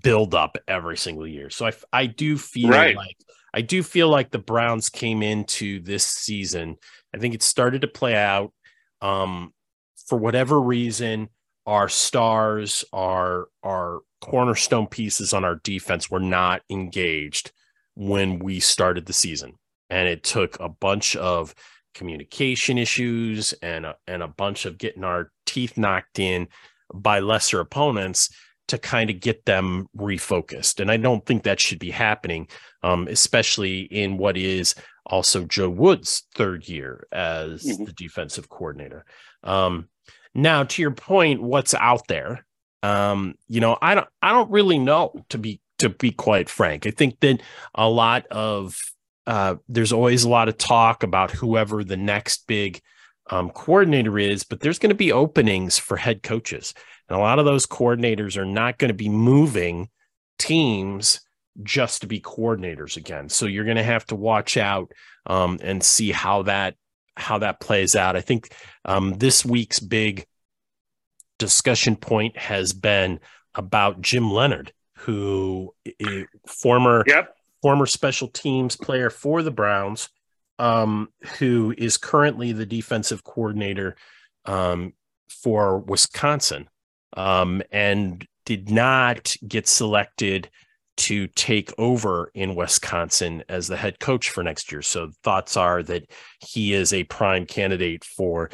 [0.02, 1.50] build up every single year.
[1.50, 2.96] So I I do feel right.
[2.96, 3.16] like
[3.52, 6.76] I do feel like the Browns came into this season.
[7.14, 8.52] I think it started to play out
[9.02, 9.52] um,
[10.06, 11.28] for whatever reason.
[11.66, 17.52] our stars, our our cornerstone pieces on our defense were not engaged
[17.94, 19.52] when we started the season.
[19.88, 21.54] And it took a bunch of
[21.94, 26.48] communication issues and a, and a bunch of getting our teeth knocked in
[26.92, 28.30] by lesser opponents
[28.70, 30.80] to kind of get them refocused.
[30.80, 32.48] And I don't think that should be happening,
[32.82, 34.74] um, especially in what is
[35.06, 37.84] also Joe Woods' third year as mm-hmm.
[37.84, 39.04] the defensive coordinator.
[39.42, 39.88] Um,
[40.34, 42.46] now, to your point, what's out there?
[42.82, 46.86] Um, you know, I don't, I don't really know to be to be quite frank.
[46.86, 47.42] I think that
[47.74, 48.76] a lot of
[49.26, 52.80] uh, there's always a lot of talk about whoever the next big
[53.30, 56.74] um, coordinator is, but there's going to be openings for head coaches,
[57.10, 59.88] and a lot of those coordinators are not going to be moving
[60.38, 61.20] teams
[61.62, 63.28] just to be coordinators again.
[63.28, 64.92] So you're going to have to watch out
[65.26, 66.76] um, and see how that
[67.16, 68.16] how that plays out.
[68.16, 70.24] I think um, this week's big
[71.38, 73.20] discussion point has been
[73.54, 75.74] about Jim Leonhard, who
[76.46, 77.34] former yep.
[77.60, 80.08] former special teams player for the Browns,
[80.60, 83.96] um, who is currently the defensive coordinator
[84.46, 84.92] um,
[85.28, 86.69] for Wisconsin,
[87.16, 90.50] um, and did not get selected
[90.96, 94.82] to take over in Wisconsin as the head coach for next year.
[94.82, 98.50] So thoughts are that he is a prime candidate for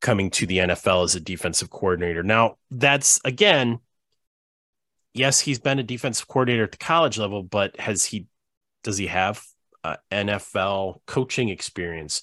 [0.00, 2.22] coming to the NFL as a defensive coordinator.
[2.22, 3.80] Now, that's again,
[5.14, 8.26] yes, he's been a defensive coordinator at the college level, but has he
[8.82, 9.42] does he have
[9.82, 12.22] uh, NFL coaching experience?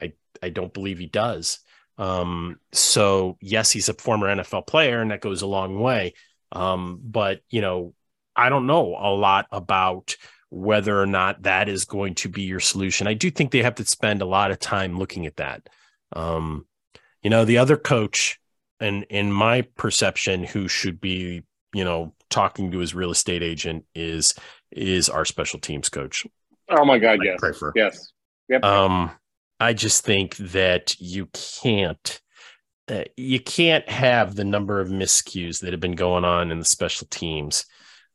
[0.00, 0.12] I
[0.42, 1.60] I don't believe he does.
[1.98, 6.14] Um, so yes, he's a former NFL player, and that goes a long way.
[6.52, 7.94] Um, but you know,
[8.34, 10.16] I don't know a lot about
[10.50, 13.06] whether or not that is going to be your solution.
[13.06, 15.68] I do think they have to spend a lot of time looking at that.
[16.12, 16.66] Um,
[17.22, 18.38] you know, the other coach,
[18.78, 23.84] and in my perception, who should be, you know, talking to his real estate agent
[23.94, 24.34] is
[24.70, 26.26] is our special teams coach.
[26.68, 27.40] Oh my God, yes,
[27.74, 28.12] yes,
[28.48, 28.64] yep.
[28.64, 29.10] Um,
[29.58, 32.20] I just think that you can't.
[32.88, 36.64] Uh, you can't have the number of miscues that have been going on in the
[36.64, 37.64] special teams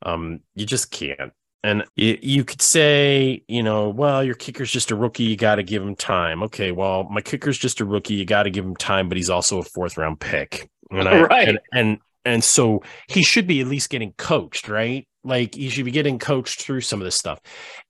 [0.04, 1.34] um, you just can't.
[1.64, 5.24] And you, you could say, you know, well, your kicker's just a rookie.
[5.24, 6.42] You got to give him time.
[6.44, 8.16] Okay, well, my kicker's just a rookie.
[8.16, 10.70] You got to give him time, but he's also a fourth round pick.
[10.90, 11.48] And I, right.
[11.48, 15.08] And, and and so he should be at least getting coached, right?
[15.24, 17.40] Like he should be getting coached through some of this stuff.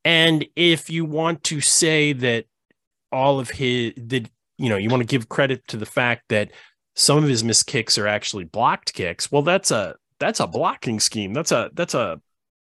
[0.04, 2.46] And if you want to say that
[3.12, 6.52] all of his that you know you want to give credit to the fact that
[6.96, 11.00] some of his missed kicks are actually blocked kicks, well, that's a that's a blocking
[11.00, 11.34] scheme.
[11.34, 12.22] That's a that's a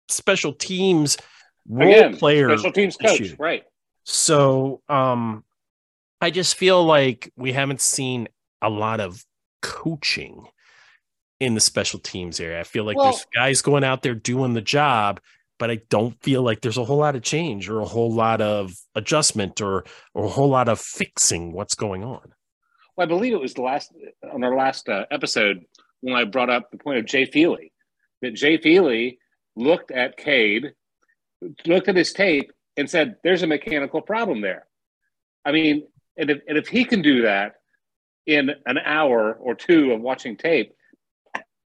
[0.09, 1.17] special teams
[1.67, 3.35] role Again, player special teams coach, issue.
[3.39, 3.63] right?
[4.03, 5.43] So um
[6.21, 8.27] I just feel like we haven't seen
[8.61, 9.23] a lot of
[9.61, 10.47] coaching
[11.39, 12.59] in the special teams area.
[12.59, 15.19] I feel like well, there's guys going out there doing the job,
[15.57, 18.41] but I don't feel like there's a whole lot of change or a whole lot
[18.41, 22.33] of adjustment or or a whole lot of fixing what's going on.
[22.95, 23.91] Well, I believe it was the last
[24.31, 25.65] on our last uh, episode
[26.01, 27.71] when I brought up the point of Jay Feely,
[28.21, 29.19] that Jay Feely
[29.55, 30.73] looked at Cade,
[31.65, 34.67] looked at his tape, and said, "There's a mechanical problem there."
[35.43, 35.87] I mean,
[36.17, 37.55] and if, and if he can do that
[38.25, 40.73] in an hour or two of watching tape,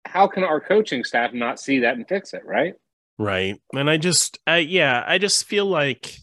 [0.05, 2.43] how can our coaching staff not see that and fix it?
[2.45, 2.75] Right.
[3.19, 3.61] Right.
[3.75, 6.17] And I just, I, yeah, I just feel like,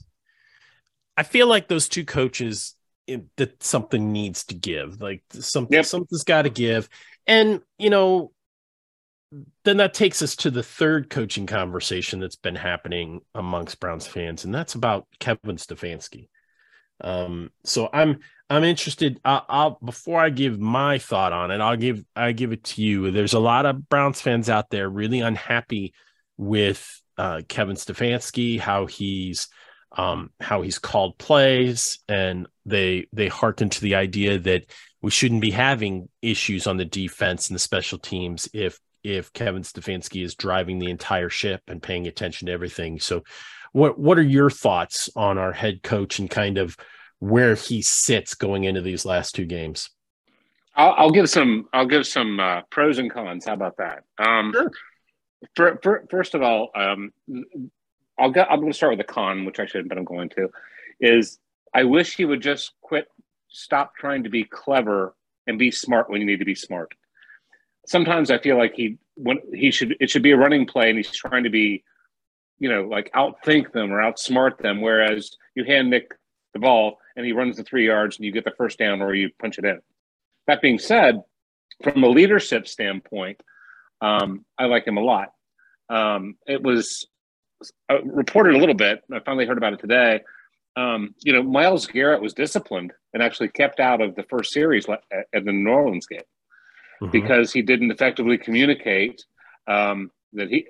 [1.18, 2.76] I feel like those two coaches
[3.08, 5.02] it, that something needs to give.
[5.02, 5.86] Like something, yep.
[5.86, 6.90] something's got to give.
[7.28, 8.32] And, you know,
[9.64, 14.46] then that takes us to the third coaching conversation that's been happening amongst Browns fans,
[14.46, 16.28] and that's about Kevin Stefanski.
[17.02, 19.20] Um, so I'm I'm interested.
[19.26, 22.84] I'll, I'll, before I give my thought on it, I'll give I give it to
[22.84, 23.10] you.
[23.10, 25.94] There's a lot of Browns fans out there really unhappy
[26.38, 29.48] with uh, Kevin Stefanski, how he's
[29.96, 34.66] um, how he's called plays, and they they hearken to the idea that
[35.02, 39.64] we shouldn't be having issues on the defense and the special teams if if Kevin
[39.64, 43.00] Stefanski is driving the entire ship and paying attention to everything.
[43.00, 43.24] So,
[43.72, 46.78] what what are your thoughts on our head coach and kind of
[47.20, 49.90] where he sits going into these last two games?
[50.76, 53.46] I'll, I'll give some I'll give some uh, pros and cons.
[53.46, 54.04] How about that?
[54.18, 54.72] Um, sure.
[55.56, 57.12] For, for, first of all, um,
[58.20, 60.30] I'll go, I'm going to start with the con, which I shouldn't, but I'm going
[60.30, 60.50] to.
[61.00, 61.40] Is
[61.74, 63.08] I wish he would just quit
[63.50, 65.16] stop trying to be clever
[65.48, 66.94] and be smart when you need to be smart.
[67.86, 70.98] Sometimes I feel like he when he should it should be a running play and
[70.98, 71.84] he's trying to be,
[72.60, 74.82] you know, like outthink them or outsmart them.
[74.82, 76.14] Whereas you hand Nick
[76.54, 79.14] the ball and he runs the three yards and you get the first down or
[79.14, 79.80] you punch it in.
[80.48, 81.22] That being said,
[81.84, 83.42] from a leadership standpoint,
[84.04, 85.34] um, I like him a lot.
[85.90, 87.08] Um, it was
[87.90, 89.02] uh, reported a little bit.
[89.12, 90.22] I finally heard about it today.
[90.76, 94.88] Um, you know, Myles Garrett was disciplined and actually kept out of the first series
[94.90, 96.22] at the New Orleans game
[97.02, 97.12] mm-hmm.
[97.12, 99.24] because he didn't effectively communicate
[99.68, 100.66] um, that he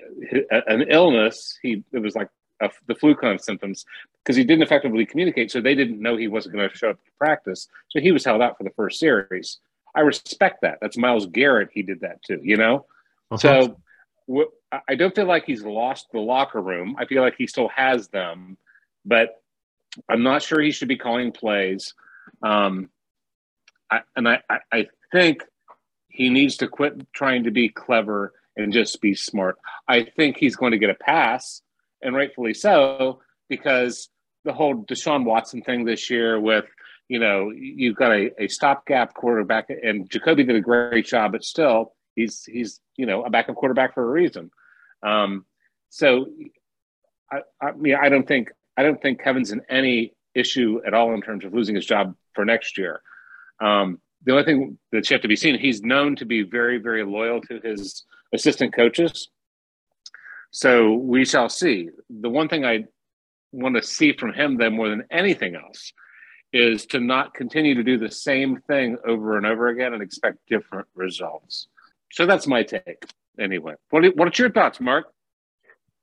[0.52, 1.58] an illness.
[1.62, 2.30] He it was like
[2.62, 3.86] a, the flu kind of symptoms
[4.24, 5.52] because he didn't effectively communicate.
[5.52, 7.68] So they didn't know he wasn't going to show up to practice.
[7.90, 9.60] So he was held out for the first series.
[9.96, 10.80] I respect that.
[10.82, 11.70] That's Myles Garrett.
[11.74, 12.40] He did that too.
[12.44, 12.86] You know,
[13.34, 13.68] uh-huh.
[14.28, 14.48] so
[14.88, 16.96] I don't feel like he's lost the locker room.
[16.98, 18.58] I feel like he still has them,
[19.06, 19.30] but
[20.10, 21.94] I'm not sure he should be calling plays.
[22.42, 22.90] Um,
[23.92, 24.40] I, and I,
[24.72, 25.44] I think
[26.08, 29.58] he needs to quit trying to be clever and just be smart.
[29.88, 31.62] I think he's going to get a pass,
[32.02, 34.10] and rightfully so, because
[34.46, 36.66] the whole Deshaun Watson thing this year with,
[37.08, 41.44] you know, you've got a, a stopgap quarterback, and Jacoby did a great job, but
[41.44, 44.52] still, he's he's you know a backup quarterback for a reason.
[45.04, 45.46] Um,
[45.90, 46.28] so,
[47.32, 51.14] I, I mean, I don't think I don't think Kevin's in any issue at all
[51.14, 53.02] in terms of losing his job for next year.
[53.62, 57.04] Um, the only thing that's yet to be seen, he's known to be very, very
[57.04, 59.30] loyal to his assistant coaches.
[60.52, 61.90] So we shall see.
[62.10, 62.86] The one thing I
[63.52, 65.92] want to see from him, then, more than anything else,
[66.54, 70.38] is to not continue to do the same thing over and over again and expect
[70.48, 71.68] different results.
[72.14, 73.04] So that's my take.
[73.40, 75.08] Anyway, what what's your thoughts, Mark?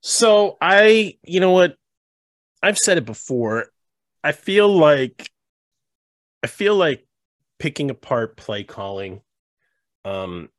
[0.01, 1.77] So I, you know what,
[2.61, 3.67] I've said it before.
[4.21, 5.31] I feel like
[6.43, 7.07] I feel like
[7.59, 9.21] picking apart play calling
[10.03, 10.49] um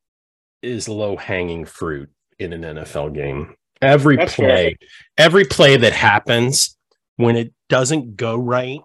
[0.62, 3.54] is low hanging fruit in an NFL game.
[3.82, 4.88] Every That's play, fair.
[5.18, 6.78] every play that happens
[7.16, 8.80] when it doesn't go right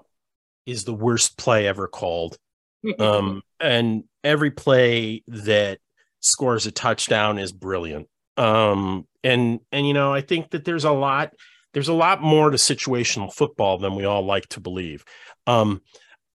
[0.65, 2.37] is the worst play ever called.
[2.99, 5.79] um and every play that
[6.19, 8.07] scores a touchdown is brilliant.
[8.37, 11.33] Um and and you know, I think that there's a lot
[11.73, 15.03] there's a lot more to situational football than we all like to believe.
[15.45, 15.81] Um,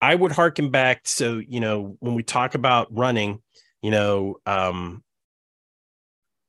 [0.01, 1.01] I would harken back.
[1.05, 3.41] So, you know, when we talk about running,
[3.83, 5.03] you know, um,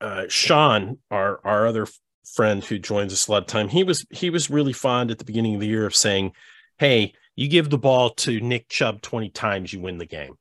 [0.01, 1.87] uh, Sean, our our other
[2.35, 5.17] friend who joins us a lot of time, he was he was really fond at
[5.17, 6.33] the beginning of the year of saying,
[6.77, 10.35] "Hey, you give the ball to Nick Chubb twenty times, you win the game."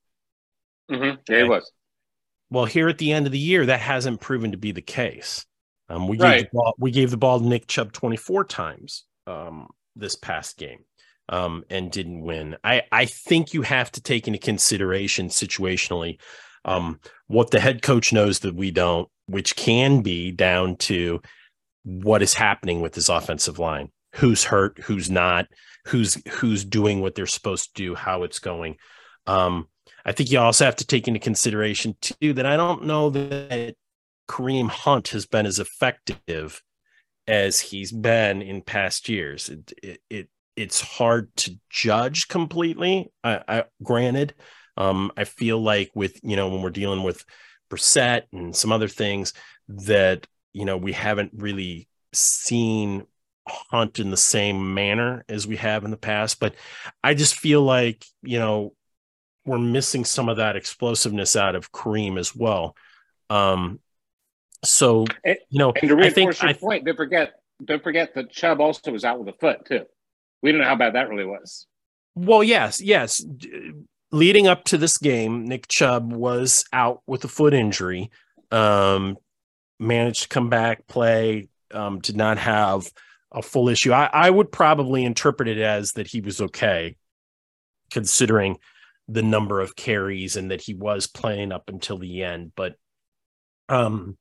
[0.90, 1.20] Mm-hmm.
[1.26, 1.70] Yeah, he was.
[2.52, 5.46] Well, here at the end of the year, that hasn't proven to be the case.
[5.88, 6.42] Um, we right.
[6.42, 10.58] gave the ball, we gave the ball to Nick Chubb 24 times um, this past
[10.58, 10.84] game
[11.30, 12.56] um, and didn't win.
[12.62, 16.20] I I think you have to take into consideration situationally
[16.66, 21.22] um, what the head coach knows that we don't, which can be down to
[21.84, 25.46] what is happening with this offensive line, who's hurt, who's not,
[25.86, 28.76] who's who's doing what they're supposed to do, how it's going.
[29.26, 29.68] Um,
[30.04, 33.76] I think you also have to take into consideration too that I don't know that
[34.28, 36.62] Kareem Hunt has been as effective
[37.26, 39.48] as he's been in past years.
[39.48, 43.10] It, it, it it's hard to judge completely.
[43.24, 44.34] I, I granted,
[44.76, 47.24] um, I feel like with you know when we're dealing with
[47.70, 49.32] Brissett and some other things
[49.68, 53.06] that you know we haven't really seen
[53.48, 56.38] Hunt in the same manner as we have in the past.
[56.38, 56.54] But
[57.02, 58.74] I just feel like you know
[59.44, 62.76] we're missing some of that explosiveness out of Kareem as well.
[63.30, 63.80] Um,
[64.64, 67.34] so you know, and to reinforce your I, point, don't forget,
[67.64, 69.86] don't forget that Chubb also was out with a foot too.
[70.42, 71.66] We don't know how bad that really was.
[72.14, 73.24] Well, yes, yes.
[74.10, 78.10] Leading up to this game, Nick Chubb was out with a foot injury.
[78.50, 79.16] Um,
[79.78, 81.48] managed to come back, play.
[81.72, 82.90] Um, did not have
[83.32, 83.92] a full issue.
[83.92, 86.96] I, I would probably interpret it as that he was okay,
[87.90, 88.58] considering
[89.08, 92.52] the number of carries and that he was playing up until the end.
[92.56, 92.74] But
[93.68, 94.16] um,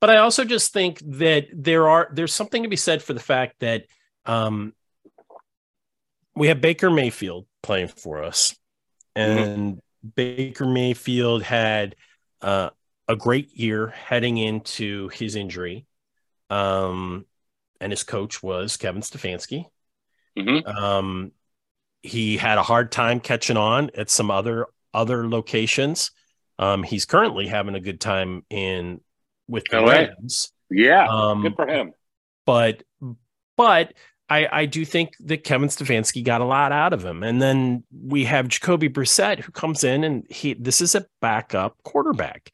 [0.00, 3.20] but I also just think that there are there's something to be said for the
[3.20, 3.84] fact that
[4.26, 4.72] um,
[6.34, 8.54] we have Baker Mayfield playing for us,
[9.16, 9.38] mm-hmm.
[9.38, 10.08] and mm-hmm.
[10.14, 11.96] Baker Mayfield had
[12.40, 12.70] uh,
[13.08, 15.86] a great year heading into his injury,
[16.50, 17.24] um,
[17.80, 19.66] and his coach was Kevin Stefanski.
[20.36, 20.66] Mm-hmm.
[20.66, 21.32] Um,
[22.04, 26.10] he had a hard time catching on at some other other locations.
[26.58, 29.00] Um, he's currently having a good time in
[29.48, 30.52] with the Rams.
[30.70, 31.92] Yeah, um, good for him.
[32.44, 32.82] But
[33.56, 33.94] but
[34.28, 37.84] I I do think that Kevin Stefanski got a lot out of him, and then
[37.90, 42.52] we have Jacoby Brissett who comes in and he this is a backup quarterback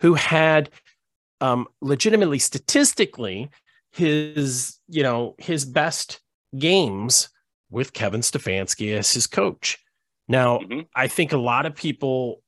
[0.00, 0.68] who had
[1.40, 3.48] um legitimately statistically
[3.92, 6.20] his you know his best
[6.58, 7.30] games
[7.70, 9.78] with Kevin Stefanski as his coach.
[10.28, 10.80] Now, mm-hmm.
[10.94, 12.42] I think a lot of people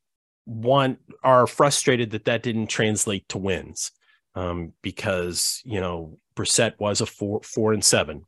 [0.46, 3.92] want are frustrated that that didn't translate to wins
[4.34, 8.24] um, because you know Brissett was a four four and seven.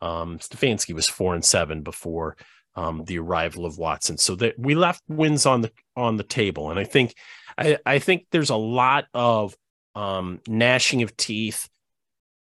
[0.00, 2.36] Um, Stefanski was four and seven before
[2.76, 4.18] um, the arrival of Watson.
[4.18, 7.14] So that we left wins on the on the table, and I think
[7.56, 9.56] I, I think there's a lot of
[9.94, 11.68] um, gnashing of teeth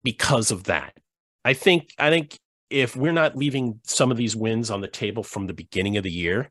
[0.02, 0.94] because of that.
[1.44, 2.38] I think I think
[2.70, 6.04] if we're not leaving some of these wins on the table from the beginning of
[6.04, 6.50] the year,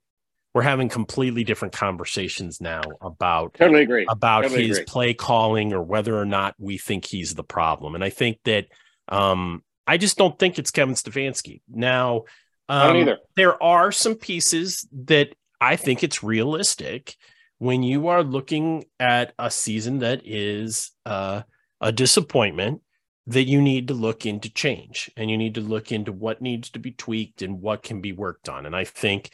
[0.53, 4.85] we're having completely different conversations now about totally agree about totally his agree.
[4.85, 7.93] play calling or whether or not we think he's the problem.
[7.93, 8.65] And I think that
[9.07, 11.61] um, I just don't think it's Kevin Stefanski.
[11.69, 12.23] Now,
[12.69, 13.19] um, either.
[13.35, 15.29] there are some pieces that
[15.61, 17.15] I think it's realistic
[17.59, 21.43] when you are looking at a season that is uh,
[21.81, 22.81] a disappointment
[23.27, 26.69] that you need to look into change and you need to look into what needs
[26.71, 28.65] to be tweaked and what can be worked on.
[28.65, 29.31] And I think,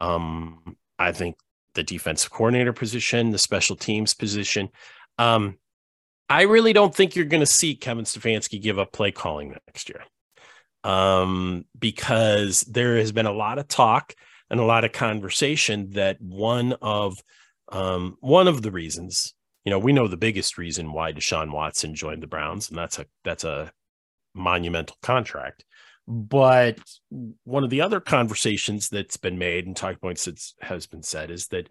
[0.00, 1.36] um, I think
[1.74, 4.70] the defensive coordinator position, the special teams position,
[5.18, 5.58] um,
[6.28, 9.90] I really don't think you're going to see Kevin Stefanski give up play calling next
[9.90, 10.02] year
[10.82, 14.14] um, because there has been a lot of talk
[14.50, 17.22] and a lot of conversation that one of
[17.70, 19.34] um, one of the reasons,
[19.64, 22.98] you know, we know the biggest reason why Deshaun Watson joined the Browns, and that's
[22.98, 23.72] a that's a
[24.34, 25.64] monumental contract.
[26.06, 26.78] But
[27.44, 31.30] one of the other conversations that's been made and talking points that has been said
[31.30, 31.70] is that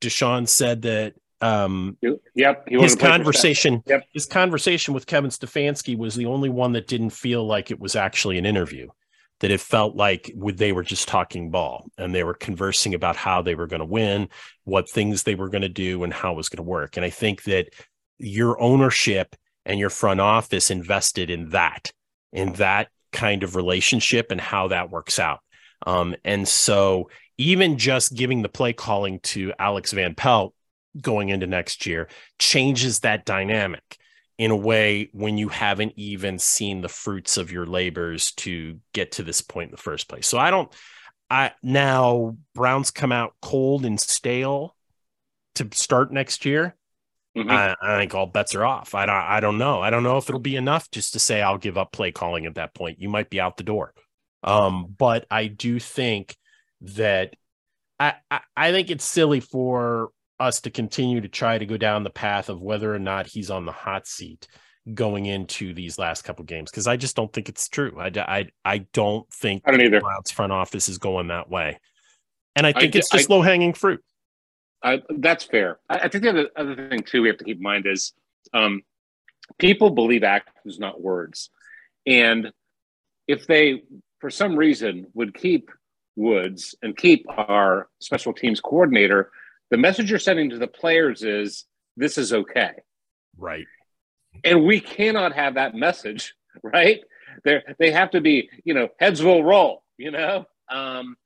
[0.00, 2.20] Deshaun said that um, Yep.
[2.34, 4.04] He his wanted to play for conversation Yep.
[4.14, 7.94] his conversation with Kevin Stefanski was the only one that didn't feel like it was
[7.94, 8.88] actually an interview
[9.40, 13.42] that it felt like they were just talking ball and they were conversing about how
[13.42, 14.28] they were going to win
[14.64, 16.96] what things they were going to do and how it was going to work.
[16.96, 17.68] And i think that
[18.18, 21.92] your ownership and your front office invested in that
[22.32, 25.40] in that kind of relationship and how that works out.
[25.86, 27.08] Um, and so
[27.38, 30.54] even just giving the play calling to alex van pelt
[31.00, 32.08] going into next year
[32.38, 33.98] changes that dynamic
[34.38, 39.12] in a way when you haven't even seen the fruits of your labors to get
[39.12, 40.26] to this point in the first place.
[40.26, 40.72] So I don't
[41.30, 44.76] I now Browns come out cold and stale
[45.56, 46.76] to start next year.
[47.36, 47.50] Mhm.
[47.50, 48.94] I, I think all bets are off.
[48.94, 49.80] I don't I don't know.
[49.82, 52.46] I don't know if it'll be enough just to say I'll give up play calling
[52.46, 53.00] at that point.
[53.00, 53.92] You might be out the door.
[54.42, 56.36] Um, but I do think
[56.82, 57.34] that
[57.98, 62.04] I, I, I think it's silly for us to continue to try to go down
[62.04, 64.46] the path of whether or not he's on the hot seat
[64.94, 67.96] going into these last couple games because I just don't think it's true.
[67.98, 70.00] I, I, I don't think I don't either.
[70.00, 71.80] Browns front office is going that way,
[72.54, 74.02] and I think d- it's just low hanging fruit.
[74.82, 75.80] I, that's fair.
[75.88, 78.12] I, I think the other, other thing too we have to keep in mind is
[78.54, 78.82] um,
[79.58, 81.50] people believe actions, not words,
[82.06, 82.52] and
[83.26, 83.82] if they,
[84.20, 85.70] for some reason, would keep
[86.14, 89.30] Woods and keep our special teams coordinator,
[89.70, 91.64] the message you're sending to the players is
[91.96, 92.72] this is okay,
[93.36, 93.66] Right.
[94.44, 97.00] and we cannot have that message, right?
[97.44, 100.46] They they have to be, you know, heads will roll, you know.
[100.70, 101.16] Um,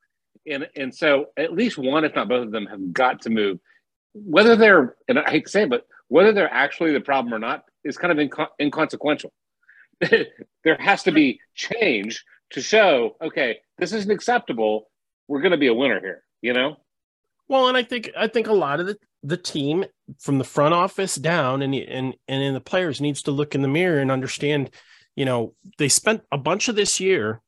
[0.46, 3.58] and and so at least one, if not both of them, have got to move.
[4.12, 7.38] Whether they're, and I hate to say it, but whether they're actually the problem or
[7.38, 9.32] not is kind of inco- inconsequential.
[10.00, 14.88] there has to be change to show, okay, this isn't acceptable.
[15.28, 16.78] We're going to be a winner here, you know.
[17.50, 19.84] Well, and I think I think a lot of the, the team
[20.20, 23.62] from the front office down and and and in the players needs to look in
[23.62, 24.70] the mirror and understand,
[25.16, 27.42] you know, they spent a bunch of this year.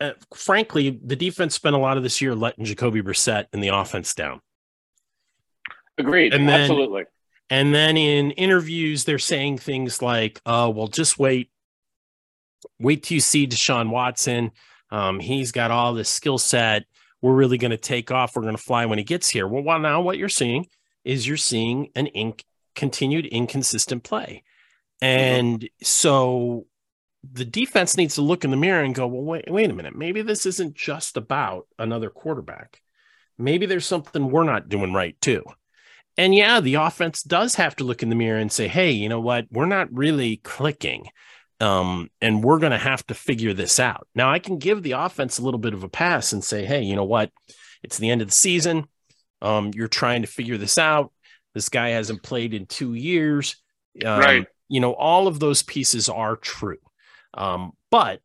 [0.00, 3.68] Uh, frankly, the defense spent a lot of this year letting Jacoby Brissett and the
[3.68, 4.40] offense down.
[5.98, 6.32] Agreed.
[6.32, 7.04] And then- Absolutely.
[7.50, 11.50] And then in interviews, they're saying things like, "Oh, well, just wait,
[12.78, 14.52] wait till you see Deshaun Watson.
[14.92, 16.84] Um, he's got all this skill set.
[17.22, 18.34] We're really going to take off.
[18.34, 20.66] We're going to fly when he gets here." Well, now what you're seeing
[21.04, 22.44] is you're seeing an inc-
[22.74, 24.42] continued inconsistent play,
[25.00, 26.66] and so
[27.32, 29.96] the defense needs to look in the mirror and go, "Well, wait, wait a minute.
[29.96, 32.80] Maybe this isn't just about another quarterback.
[33.38, 35.44] Maybe there's something we're not doing right too."
[36.16, 39.08] And yeah, the offense does have to look in the mirror and say, hey, you
[39.08, 39.46] know what?
[39.50, 41.06] We're not really clicking.
[41.60, 44.06] Um, and we're going to have to figure this out.
[44.14, 46.82] Now, I can give the offense a little bit of a pass and say, hey,
[46.82, 47.30] you know what?
[47.82, 48.86] It's the end of the season.
[49.42, 51.12] Um, you're trying to figure this out.
[51.54, 53.56] This guy hasn't played in two years.
[54.04, 54.46] Um, Right.
[54.68, 56.78] You know, all of those pieces are true.
[57.34, 58.20] Um, but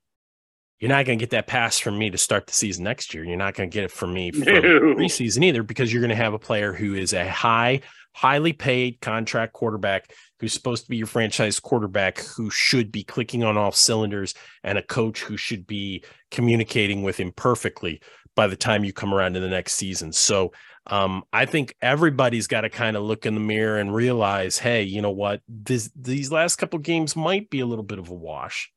[0.79, 3.23] you're not going to get that pass from me to start the season next year.
[3.23, 4.61] You're not going to get it from me from No.
[4.95, 7.81] preseason either because you're going to have a player who is a high,
[8.13, 13.43] highly paid contract quarterback who's supposed to be your franchise quarterback who should be clicking
[13.43, 14.33] on all cylinders
[14.63, 18.01] and a coach who should be communicating with him perfectly
[18.35, 20.11] by the time you come around to the next season.
[20.11, 20.51] So
[20.87, 24.83] um, I think everybody's got to kind of look in the mirror and realize, hey,
[24.83, 25.41] you know what?
[25.47, 28.71] This these last couple games might be a little bit of a wash.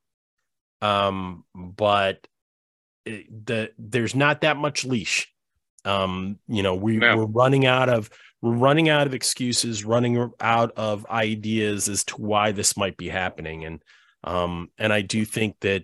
[0.81, 2.25] Um, but
[3.05, 5.31] it, the there's not that much leash.
[5.85, 7.17] Um, you know, we, No.
[7.17, 8.09] we're running out of
[8.41, 13.09] we're running out of excuses, running out of ideas as to why this might be
[13.09, 13.65] happening.
[13.65, 13.83] And
[14.23, 15.83] um, and I do think that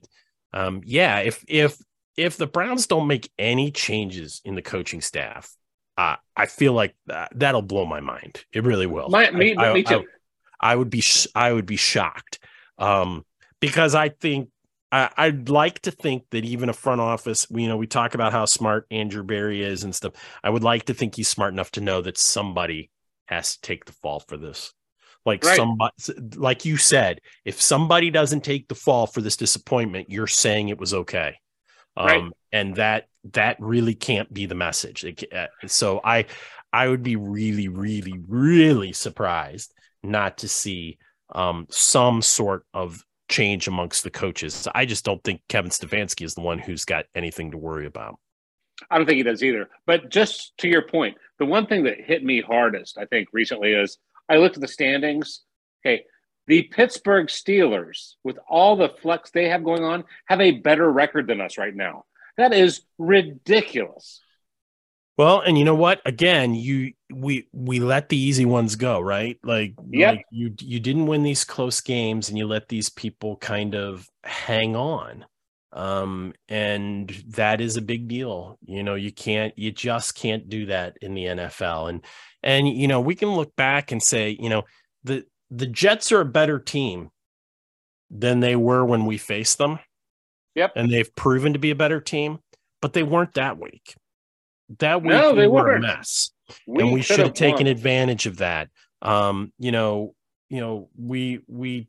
[0.53, 1.77] um, yeah, if if
[2.17, 5.53] if the Browns don't make any changes in the coaching staff,
[5.97, 8.43] uh, I feel like that, that'll blow my mind.
[8.53, 9.09] It really will.
[9.09, 10.05] My, me, I, me I- too.
[10.61, 12.39] I would be sh- I would be shocked
[12.77, 13.25] um,
[13.59, 14.49] because I think
[14.95, 18.31] I, I'd like to think that even a front office, you know, we talk about
[18.31, 20.13] how smart Andrew Berry is and stuff.
[20.41, 22.89] I would like to think he's smart enough to know that somebody
[23.25, 24.71] has to take the fall for this.
[25.25, 25.57] Like Right.
[25.57, 25.91] somebody,
[26.37, 30.79] like you said, if somebody doesn't take the fall for this disappointment, you're saying it
[30.79, 31.35] was okay.
[31.97, 32.33] Um, Right.
[32.53, 35.03] and that that really can't be the message.
[35.03, 36.25] It uh, so I
[36.71, 39.73] I would be really, really, really surprised
[40.03, 40.99] not to see
[41.33, 44.67] um, some sort of change amongst the coaches.
[44.75, 48.19] I just don't think Kevin Stefanski is the one who's got anything to worry about.
[48.89, 49.69] I don't think he does either.
[49.85, 53.73] But just to your point, the one thing that hit me hardest, I think, recently
[53.73, 53.97] is
[54.29, 55.41] I looked at the standings.
[55.85, 56.03] Okay.
[56.47, 61.27] The Pittsburgh Steelers, with all the flex they have going on, have a better record
[61.27, 62.05] than us right now.
[62.37, 64.21] That is ridiculous.
[65.17, 66.01] Well, and you know what?
[66.05, 69.37] Again, you we we let the easy ones go, right?
[69.43, 70.15] Like, Yep.
[70.15, 74.07] like you you didn't win these close games, and you let these people kind of
[74.25, 75.25] hang on,
[75.71, 78.57] um, and that is a big deal.
[78.65, 82.01] You know, you can't, you just can't do that in the NFL, and
[82.43, 84.63] and you know we can look back and say, you know,
[85.05, 87.09] the the Jets are a better team
[88.11, 89.79] than they were when we faced them.
[90.55, 90.71] Yep.
[90.77, 92.39] and they've proven to be a better team,
[92.81, 93.93] but they weren't that weak.
[94.79, 96.31] That week No, we were a mess
[96.67, 98.69] and we should have taken advantage of that.
[99.01, 100.15] Um, you know,
[100.49, 101.87] you know, we we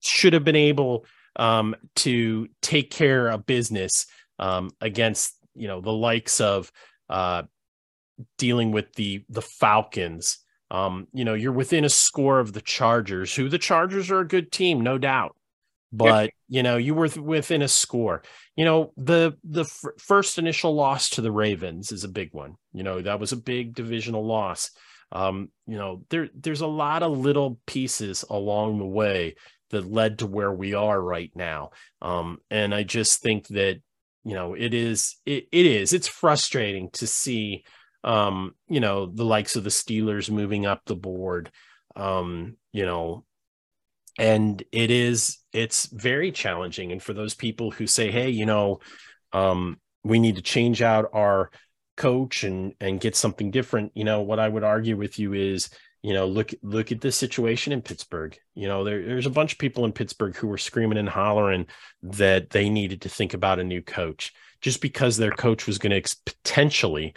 [0.00, 1.04] should have been able
[1.36, 4.06] um, to take care of business
[4.38, 6.70] um, against you know the likes of
[7.08, 7.42] uh,
[8.38, 10.38] dealing with the the Falcons.
[10.70, 14.28] Um, you know, you're within a score of the Chargers, who the Chargers are a
[14.28, 15.36] good team, no doubt.
[15.92, 18.22] But you know, you were th- within a score.
[18.56, 22.56] You know, the the f- first initial loss to the Ravens is a big one.
[22.72, 24.70] You know, that was a big divisional loss.
[25.12, 29.36] Um, you know, there there's a lot of little pieces along the way
[29.70, 31.70] that led to where we are right now.
[32.00, 33.80] Um, and I just think that
[34.24, 37.64] you know it is it, it is it's frustrating to see
[38.02, 41.50] um you know the likes of the steelers moving up the board
[41.94, 43.24] um you know
[44.18, 46.92] and it is it's very challenging.
[46.92, 48.80] And for those people who say hey you know
[49.32, 51.50] um we need to change out our
[51.96, 55.70] coach and and get something different you know what i would argue with you is
[56.02, 58.36] you know look look at this situation in pittsburgh.
[58.54, 61.66] You know there, there's a bunch of people in pittsburgh who were screaming and hollering
[62.02, 65.90] that they needed to think about a new coach just because their coach was going
[65.90, 67.14] to ex- potentially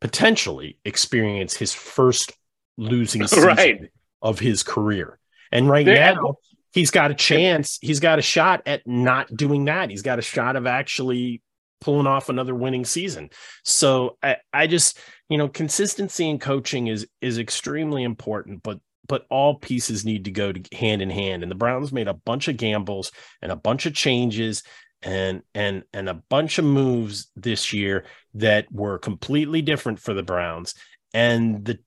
[0.00, 2.32] potentially experience his first
[2.76, 3.80] losing season Right.
[4.22, 5.18] of his career
[5.52, 6.34] and right There- now
[6.72, 7.78] he's got a chance.
[7.80, 9.90] He's got a shot at not doing that.
[9.90, 11.42] He's got a shot of actually
[11.80, 13.30] pulling off another winning season.
[13.64, 14.98] So i i just
[15.28, 18.78] you know consistency in coaching is is extremely important but
[19.08, 21.42] but all pieces need to go to hand in hand.
[21.42, 23.10] And the browns made a bunch of gambles
[23.42, 24.62] and a bunch of changes
[25.02, 30.22] and and and a bunch of moves this year that were completely different for the
[30.22, 30.74] browns.
[31.12, 31.80] And the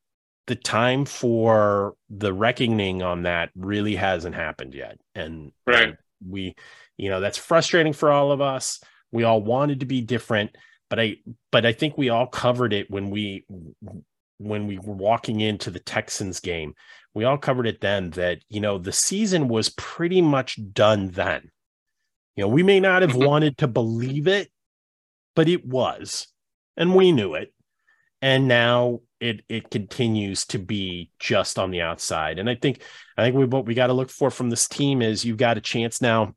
[0.47, 4.99] the time for the reckoning on that really hasn't happened yet.
[5.15, 5.89] And, Right.
[5.89, 6.55] and we
[6.97, 8.79] you know that's frustrating for all of us.
[9.11, 10.55] We all wanted to be different
[10.89, 11.15] but i
[11.51, 13.43] but i think we all covered it when we
[14.37, 16.73] when we were walking into the texans game.
[17.13, 21.49] We all covered it then that you know the season was pretty much done then.
[22.35, 23.25] You know we may not have Mhm.
[23.25, 24.49] wanted to believe it
[25.35, 26.27] but it was
[26.77, 27.53] and we knew it.
[28.21, 32.39] And now it it continues to be just on the outside.
[32.39, 32.81] And i think
[33.17, 35.57] i think we what we got to look for from this team is you've got
[35.57, 36.35] a chance now.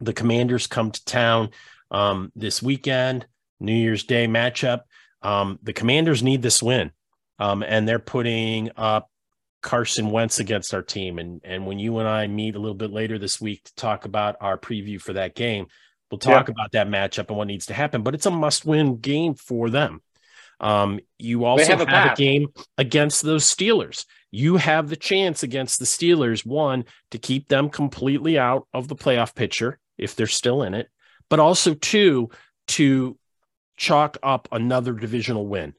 [0.00, 1.50] The commanders come to town
[1.90, 3.26] um, this weekend
[3.58, 4.80] new year's day matchup.
[5.22, 6.92] Um, the commanders need this win.
[7.38, 9.10] Um, and they're putting up
[9.62, 11.18] carson wentz against our team.
[11.18, 14.04] And and when you and i meet a little bit later this week to talk
[14.04, 15.66] about our preview for that game
[16.10, 16.52] We'll talk yeah.
[16.52, 20.02] about that matchup and what needs to happen, but it's a must-win game for them.
[20.60, 22.48] Um, you also have, a, have a game
[22.78, 24.06] against those Steelers.
[24.30, 28.96] You have the chance against the Steelers, one, to keep them completely out of the
[28.96, 30.88] playoff picture if they're still in it,
[31.28, 32.30] but also two,
[32.68, 33.16] to
[33.76, 35.74] chalk up another divisional win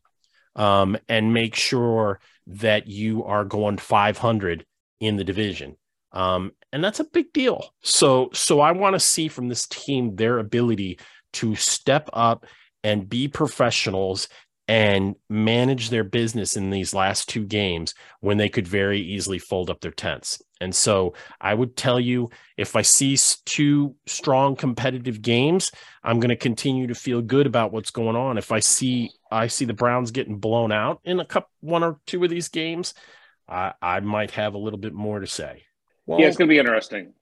[0.55, 4.65] um, and make sure that you are going 500
[4.99, 5.75] in the division.
[6.11, 7.73] Um, and that's a big deal.
[7.81, 10.99] So, so I want to see from this team their ability
[11.33, 12.45] to step up
[12.83, 14.27] and be professionals
[14.67, 19.69] and manage their business in these last two games when they could very easily fold
[19.69, 20.41] up their tents.
[20.59, 25.71] And so I would tell you if I see two strong competitive games,
[26.03, 28.37] I'm going to continue to feel good about what's going on.
[28.37, 31.99] If I see I see the Browns getting blown out in a cup one or
[32.05, 32.93] two of these games,
[33.47, 35.63] I, I might have a little bit more to say.
[36.05, 37.13] Well, yeah, it's going to be interesting.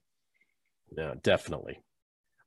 [0.96, 1.80] Yeah, definitely.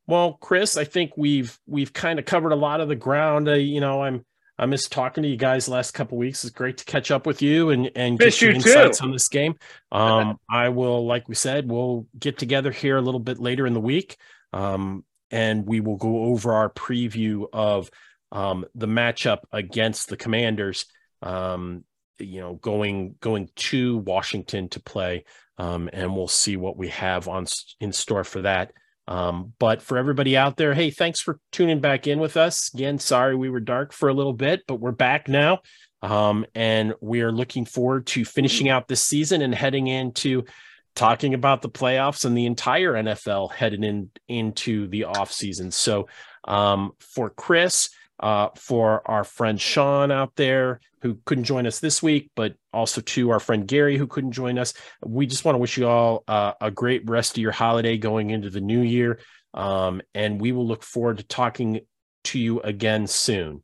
[0.08, 3.48] Well, Chris, I think we've we've kind of covered a lot of the ground.
[3.48, 4.26] Uh, you know, I'm
[4.60, 6.44] I missed talking to you guys last couple weeks.
[6.44, 9.06] It's great to catch up with you and and get your insights too.
[9.06, 9.56] on this game.
[9.90, 13.74] Um, I will, like we said, we'll get together here a little bit later in
[13.74, 14.18] the week,
[14.52, 17.90] um, and we will go over our preview of
[18.34, 20.86] um, the matchup against the Commanders.
[21.22, 21.86] Um,
[22.20, 25.24] you know, going going to Washington to play,
[25.58, 27.46] um, and we'll see what we have on
[27.80, 28.74] in store for that.
[29.10, 32.72] Um, but for everybody out there, hey, thanks for tuning back in with us.
[32.76, 35.62] Again, sorry we were dark for a little bit, but we're back now.
[36.04, 40.46] Um, and we are looking forward to finishing out this season and heading into
[40.94, 45.72] talking about the playoffs and the entire NFL heading in into the off season.
[45.72, 46.08] So
[46.44, 47.90] um, for Chris,
[48.20, 53.00] uh, for our friend Sean out there who couldn't join us this week, but also
[53.02, 54.74] to our friend Gary who couldn't join us.
[55.04, 58.32] We just want to wish you all uh, a great rest of your holiday going
[58.32, 59.20] into the new year.
[59.54, 61.80] Um, and we will look forward to talking
[62.26, 63.64] to you again soon.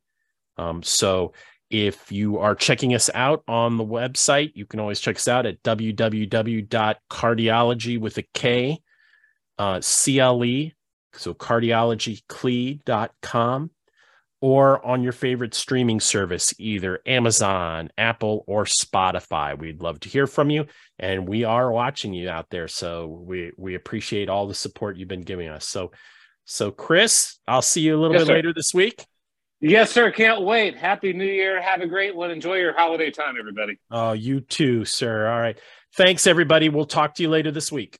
[0.56, 1.34] Um, so
[1.68, 5.44] if you are checking us out on the website, you can always check us out
[5.44, 8.80] at www.kardiology with a K,
[9.58, 10.70] uh, CLE,
[11.12, 13.70] so kardiologycle.com
[14.46, 19.58] or on your favorite streaming service, either Amazon, Apple, or Spotify.
[19.58, 20.66] We'd love to hear from you.
[21.00, 22.68] And we are watching you out there.
[22.68, 25.66] So we we appreciate all the support you've been giving us.
[25.66, 25.90] So
[26.44, 28.34] so Chris, I'll see you a little yes, bit sir.
[28.34, 29.04] later this week.
[29.58, 30.12] Yes, sir.
[30.12, 30.76] Can't wait.
[30.76, 31.60] Happy New Year.
[31.60, 32.30] Have a great one.
[32.30, 33.80] Enjoy your holiday time, everybody.
[33.90, 35.26] Oh, you too, sir.
[35.26, 35.58] All right.
[35.96, 36.68] Thanks, everybody.
[36.68, 37.98] We'll talk to you later this week.